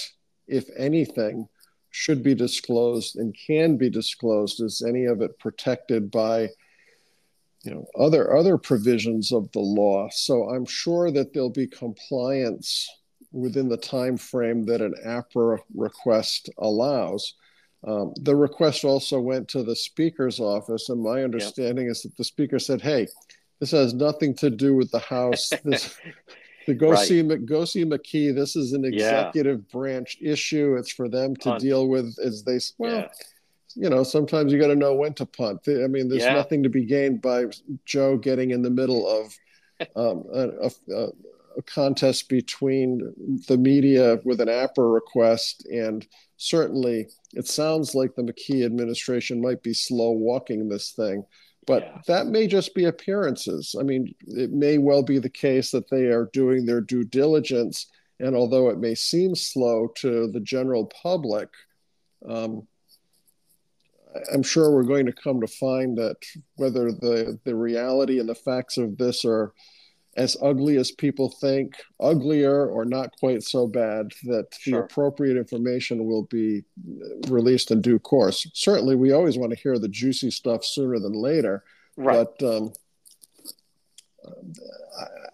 [0.48, 1.48] if anything
[1.96, 4.62] should be disclosed and can be disclosed.
[4.62, 6.50] Is any of it protected by
[7.64, 10.10] you know other other provisions of the law?
[10.12, 12.86] So i'm sure that there'll be compliance
[13.32, 17.36] within the time frame that an APRA request allows
[17.86, 21.92] um, the request also went to the speaker's office and my understanding yep.
[21.92, 23.08] is that the speaker said hey
[23.60, 25.98] this has nothing to do with the house this
[26.66, 27.08] to go right.
[27.08, 29.72] see go see mckee this is an executive yeah.
[29.72, 33.08] branch issue it's for them to deal with as they well yeah
[33.76, 35.62] you know, sometimes you got to know when to punt.
[35.68, 36.34] I mean, there's yeah.
[36.34, 37.46] nothing to be gained by
[37.84, 39.38] Joe getting in the middle of
[39.96, 41.08] um, a, a,
[41.58, 43.14] a, contest between
[43.48, 45.66] the media with an APRA request.
[45.68, 46.06] And
[46.38, 51.26] certainly, it sounds like the McKee administration might be slow walking this thing.
[51.68, 52.02] But yeah.
[52.08, 53.76] that may just be appearances.
[53.80, 57.88] I mean, it may well be the case that they are doing their due diligence.
[58.20, 61.50] And although it may seem slow to the general public,
[62.28, 62.68] um,
[64.34, 66.16] I'm sure we're going to come to find that
[66.56, 69.54] whether the, the reality and the facts of this are
[70.18, 74.80] as ugly as people think, uglier or not quite so bad, that sure.
[74.80, 76.64] the appropriate information will be
[77.28, 78.50] released in due course.
[78.54, 81.64] Certainly, we always want to hear the juicy stuff sooner than later.
[81.98, 82.28] Right.
[82.40, 82.74] But um,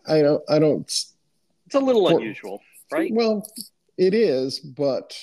[0.08, 0.44] I, I don't.
[0.50, 0.82] I don't.
[0.82, 2.62] It's a little for, unusual,
[2.92, 3.12] right?
[3.14, 3.48] Well,
[3.98, 5.16] it is, but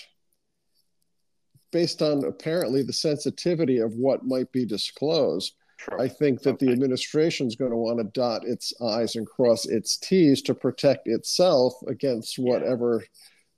[1.71, 6.01] based on apparently the sensitivity of what might be disclosed, True.
[6.01, 6.67] I think that okay.
[6.67, 10.55] the administration is going to want to dot its I's and cross its T's to
[10.55, 13.07] protect itself against whatever yeah.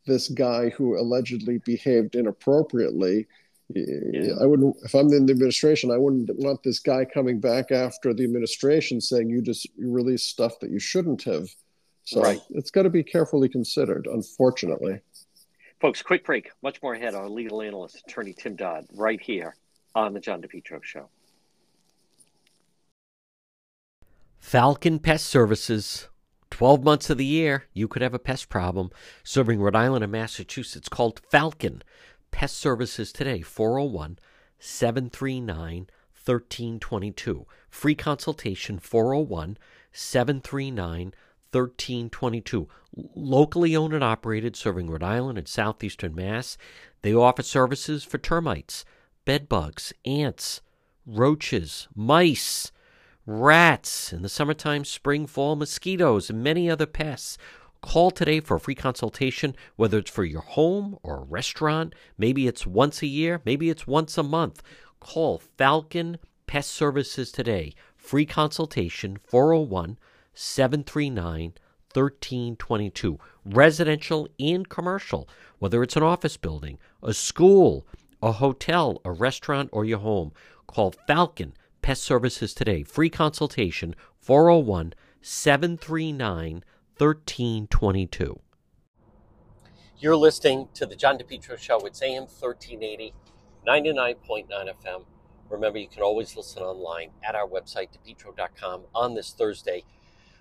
[0.07, 3.27] this guy who allegedly behaved inappropriately.
[3.75, 4.35] Yeah.
[4.39, 8.13] I wouldn't, if I'm in the administration, I wouldn't want this guy coming back after
[8.13, 11.49] the administration saying you just you released stuff that you shouldn't have.
[12.05, 12.41] So right.
[12.51, 15.01] it's got to be carefully considered, unfortunately.
[15.81, 16.51] Folks, quick break.
[16.63, 17.15] Much more ahead.
[17.15, 19.57] Our legal analyst, attorney Tim Dodd, right here
[19.95, 21.09] on the John DePetro Show.
[24.41, 26.09] Falcon Pest Services.
[26.51, 28.91] 12 months of the year, you could have a pest problem.
[29.23, 31.83] Serving Rhode Island and Massachusetts, called Falcon
[32.33, 34.19] Pest Services today, 401
[34.59, 35.87] 739
[36.25, 37.47] 1322.
[37.69, 39.59] Free consultation, 401
[39.93, 41.15] 739
[41.53, 42.69] 1322.
[43.15, 46.57] Locally owned and operated, serving Rhode Island and southeastern Mass.
[47.03, 48.85] They offer services for termites,
[49.25, 50.63] bed bugs, ants,
[51.07, 52.73] roaches, mice,
[53.27, 57.39] rats, in the summertime, spring, fall, mosquitoes, and many other pests.
[57.83, 61.95] Call today for a free consultation, whether it's for your home or restaurant.
[62.19, 64.63] Maybe it's once a year, maybe it's once a month.
[65.01, 67.73] Call Falcon Pest Services today.
[67.97, 69.99] Free consultation 401
[70.35, 71.55] 739
[71.93, 73.19] 1322.
[73.45, 77.87] Residential and commercial, whether it's an office building, a school,
[78.23, 80.33] a hotel, a restaurant, or your home.
[80.67, 82.83] Call Falcon Pest Services today.
[82.83, 86.65] Free consultation 401 739
[86.97, 88.41] 1322.
[89.99, 91.85] You're listening to the John DePetro Show.
[91.87, 93.13] It's AM 1380,
[93.67, 95.05] 99.9 FM.
[95.49, 99.85] Remember, you can always listen online at our website, depetro.com, on this Thursday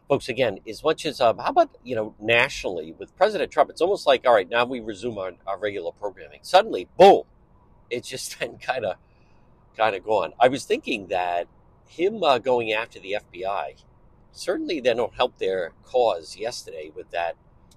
[0.10, 3.80] folks, again, as much as um, how about you know nationally with President Trump, it's
[3.80, 6.40] almost like all right, now we resume our, our regular programming.
[6.42, 7.24] Suddenly, boom,
[7.90, 8.96] it's just been kind of
[9.80, 10.34] kind of gone.
[10.40, 11.48] I was thinking that
[11.88, 13.82] him uh, going after the FBI,
[14.34, 17.36] certainly they don't help their cause yesterday with that.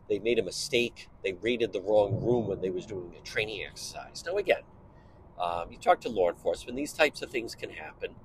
[0.09, 1.09] They made a mistake.
[1.23, 4.25] They raided the wrong room when they was doing a training exercise.
[4.27, 4.63] Now, again,
[5.39, 8.17] um, you talk to law enforcement, these types of things can happen.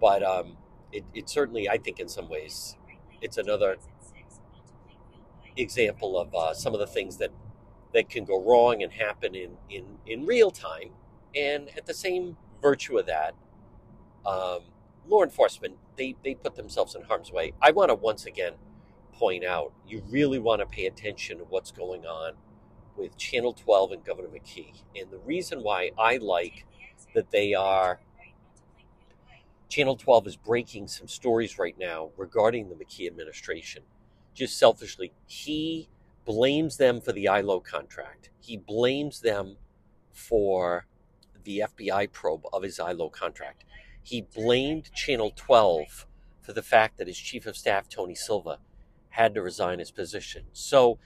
[0.00, 0.56] But um,
[0.92, 2.76] it, it certainly, I think, in some ways,
[3.20, 3.78] it's another
[5.56, 7.30] example of uh, some of the things that
[7.94, 10.90] that can go wrong and happen in in in real time.
[11.34, 13.34] And at the same virtue of that,
[14.26, 14.60] um,
[15.06, 17.52] law enforcement they they put themselves in harm's way.
[17.60, 18.54] I want to once again
[19.12, 22.34] point out you really want to pay attention to what's going on
[22.96, 24.82] with Channel 12 and Governor McKee.
[24.96, 26.66] And the reason why I like
[27.14, 28.00] that they are
[29.68, 33.82] Channel 12 is breaking some stories right now regarding the McKee administration.
[34.34, 35.88] Just selfishly, he
[36.24, 38.30] blames them for the ILO contract.
[38.40, 39.56] He blames them
[40.12, 40.86] for
[41.44, 43.64] the FBI probe of his ILO contract.
[44.02, 46.06] He blamed Channel 12
[46.40, 48.58] for the fact that his chief of staff, Tony Silva,
[49.10, 50.44] had to resign his position.
[50.52, 50.98] So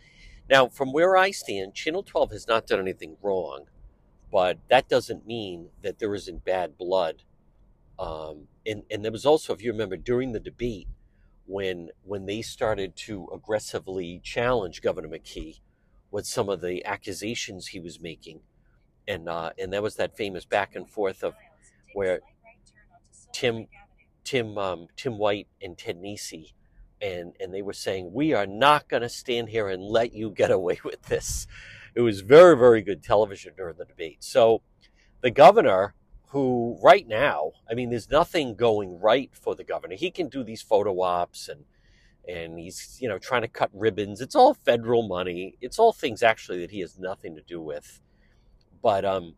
[0.49, 3.67] now, from where I stand, Channel 12 has not done anything wrong,
[4.31, 7.23] but that doesn't mean that there isn't bad blood.
[7.99, 10.89] Um, and, and there was also, if you remember, during the debate,
[11.47, 15.61] when when they started to aggressively challenge Governor McKee
[16.11, 18.41] with some of the accusations he was making,
[19.09, 21.35] and uh, and that was that famous back and forth of
[21.95, 22.21] where
[23.33, 23.67] Tim
[24.25, 26.55] Tim um, Tim White and Ted Nesi
[27.01, 30.31] and and they were saying we are not going to stand here and let you
[30.31, 31.47] get away with this.
[31.95, 34.23] It was very very good television during the debate.
[34.23, 34.63] So
[35.21, 35.95] the governor
[36.29, 39.97] who right now, I mean there's nothing going right for the governor.
[39.97, 41.65] He can do these photo ops and
[42.29, 44.21] and he's you know trying to cut ribbons.
[44.21, 45.57] It's all federal money.
[45.61, 48.01] It's all things actually that he has nothing to do with.
[48.83, 49.35] But um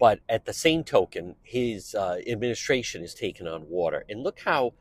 [0.00, 4.06] but at the same token, his uh, administration is taking on water.
[4.08, 4.72] And look how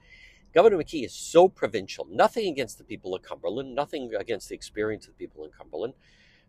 [0.54, 2.08] Governor McKee is so provincial.
[2.10, 5.94] Nothing against the people of Cumberland, nothing against the experience of the people in Cumberland.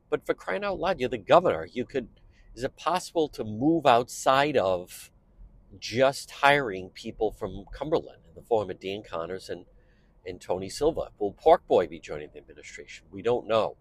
[0.09, 1.67] But for crying out loud, you're the governor.
[1.71, 2.09] You could,
[2.55, 5.11] is it possible to move outside of
[5.79, 9.67] just hiring people from Cumberland in the form of Dan Connors and,
[10.25, 11.09] and Tony Silva?
[11.19, 13.07] Will Porkboy be joining the administration?
[13.11, 13.77] We don't know.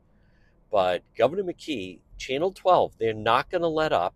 [0.72, 4.16] But Governor McKee, Channel 12, they're not going to let up.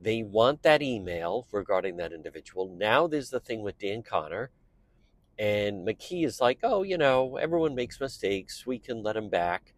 [0.00, 2.68] They want that email regarding that individual.
[2.68, 4.50] Now there's the thing with Dan Connor
[5.38, 8.66] and McKee is like, oh, you know, everyone makes mistakes.
[8.66, 9.74] We can let him back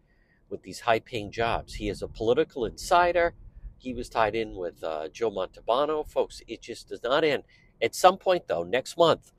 [0.49, 1.75] with these high paying jobs.
[1.75, 3.33] He is a political insider.
[3.77, 6.07] He was tied in with uh, Joe Montalbano.
[6.07, 7.43] Folks, it just does not end.
[7.81, 9.31] At some point, though, next month,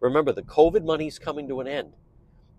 [0.00, 1.94] remember the COVID money is coming to an end.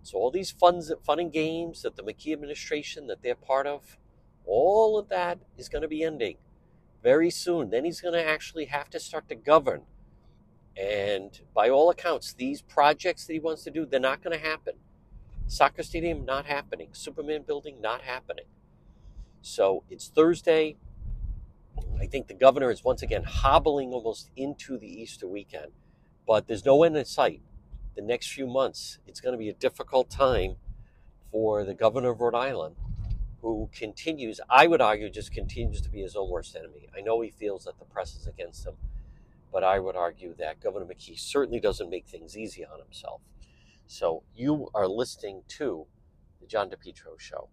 [0.04, 3.97] So all these funds, fun and games that the McKee administration that they're part of,
[4.45, 6.38] all of that is going to be ending
[7.01, 7.72] very soon.
[7.72, 9.84] Then he's going to actually have to start to govern
[10.76, 14.43] and by all accounts, these projects that he wants to do, they're not going to
[14.43, 14.74] happen.
[15.47, 16.89] Soccer stadium, not happening.
[16.93, 18.45] Superman building, not happening.
[19.41, 20.78] So it's Thursday.
[21.99, 25.72] I think the governor is once again hobbling almost into the Easter weekend,
[26.26, 27.41] but there's no end in sight.
[27.96, 30.56] The next few months, it's going to be a difficult time
[31.32, 32.76] for the governor of Rhode Island,
[33.41, 36.89] who continues, I would argue, just continues to be his own worst enemy.
[36.96, 38.76] I know he feels that the press is against him
[39.54, 43.22] but I would argue that Governor McKee certainly doesn't make things easy on himself.
[43.86, 45.86] So you are listening to
[46.41, 47.50] the John DePetro Show.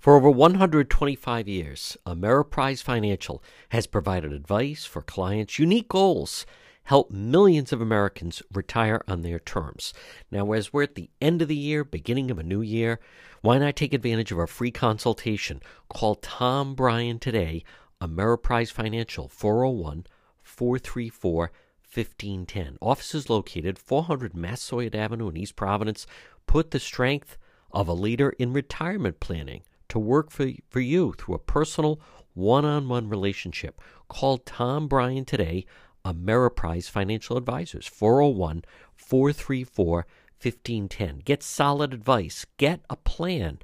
[0.00, 6.44] For over 125 years, Ameriprise Financial has provided advice for clients' unique goals,
[6.86, 9.92] help millions of Americans retire on their terms.
[10.30, 13.00] Now, as we're at the end of the year, beginning of a new year,
[13.42, 15.60] why not take advantage of our free consultation?
[15.88, 17.64] Call Tom Bryan today,
[18.00, 20.06] Ameriprise Financial, 401
[20.42, 21.50] 434
[21.92, 22.78] 1510.
[22.80, 26.06] Offices located 400 Massasoit Avenue in East Providence
[26.46, 27.36] put the strength
[27.72, 32.00] of a leader in retirement planning to work for, for you through a personal
[32.34, 33.80] one on one relationship.
[34.08, 35.66] Call Tom Bryan today,
[36.06, 40.06] Ameriprise Financial Advisors, 401 434
[40.40, 41.22] 1510.
[41.24, 43.58] Get solid advice, get a plan,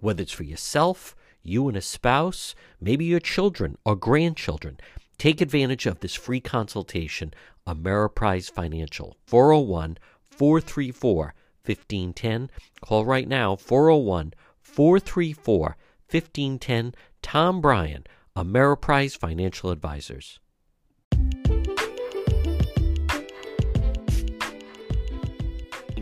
[0.00, 4.78] whether it's for yourself, you and a spouse, maybe your children or grandchildren.
[5.16, 7.32] Take advantage of this free consultation,
[7.66, 11.34] Ameriprise Financial, 401 434
[11.64, 12.50] 1510.
[12.82, 15.76] Call right now, 401 434
[16.10, 16.94] 1510.
[17.22, 18.04] Tom Bryan,
[18.36, 20.40] Ameriprise Financial Advisors.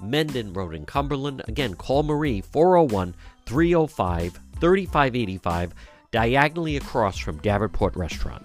[0.00, 1.42] Mendon Road in Cumberland.
[1.48, 3.14] Again, call Marie 401
[3.46, 5.74] 305 3585,
[6.10, 8.44] diagonally across from Davenport Restaurant.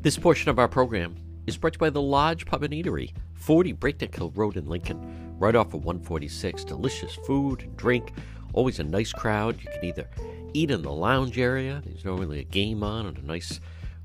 [0.00, 1.16] This portion of our program
[1.48, 4.68] is brought to you by the Lodge Pub and Eatery, 40 Breakneck Hill Road in
[4.68, 6.62] Lincoln, right off of 146.
[6.62, 8.12] Delicious food and drink,
[8.52, 9.58] always a nice crowd.
[9.60, 10.08] You can either
[10.54, 13.58] eat in the lounge area, there's normally a game on and a nice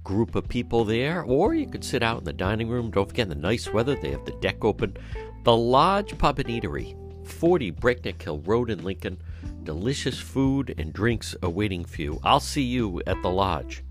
[0.03, 2.89] group of people there, or you could sit out in the dining room.
[2.89, 4.97] Don't forget, in the nice weather, they have the deck open.
[5.43, 6.95] The Lodge Pub and Eatery,
[7.27, 9.21] 40 Breakneck Hill Road in Lincoln.
[9.63, 12.19] Delicious food and drinks awaiting for you.
[12.23, 13.83] I'll see you at the lodge.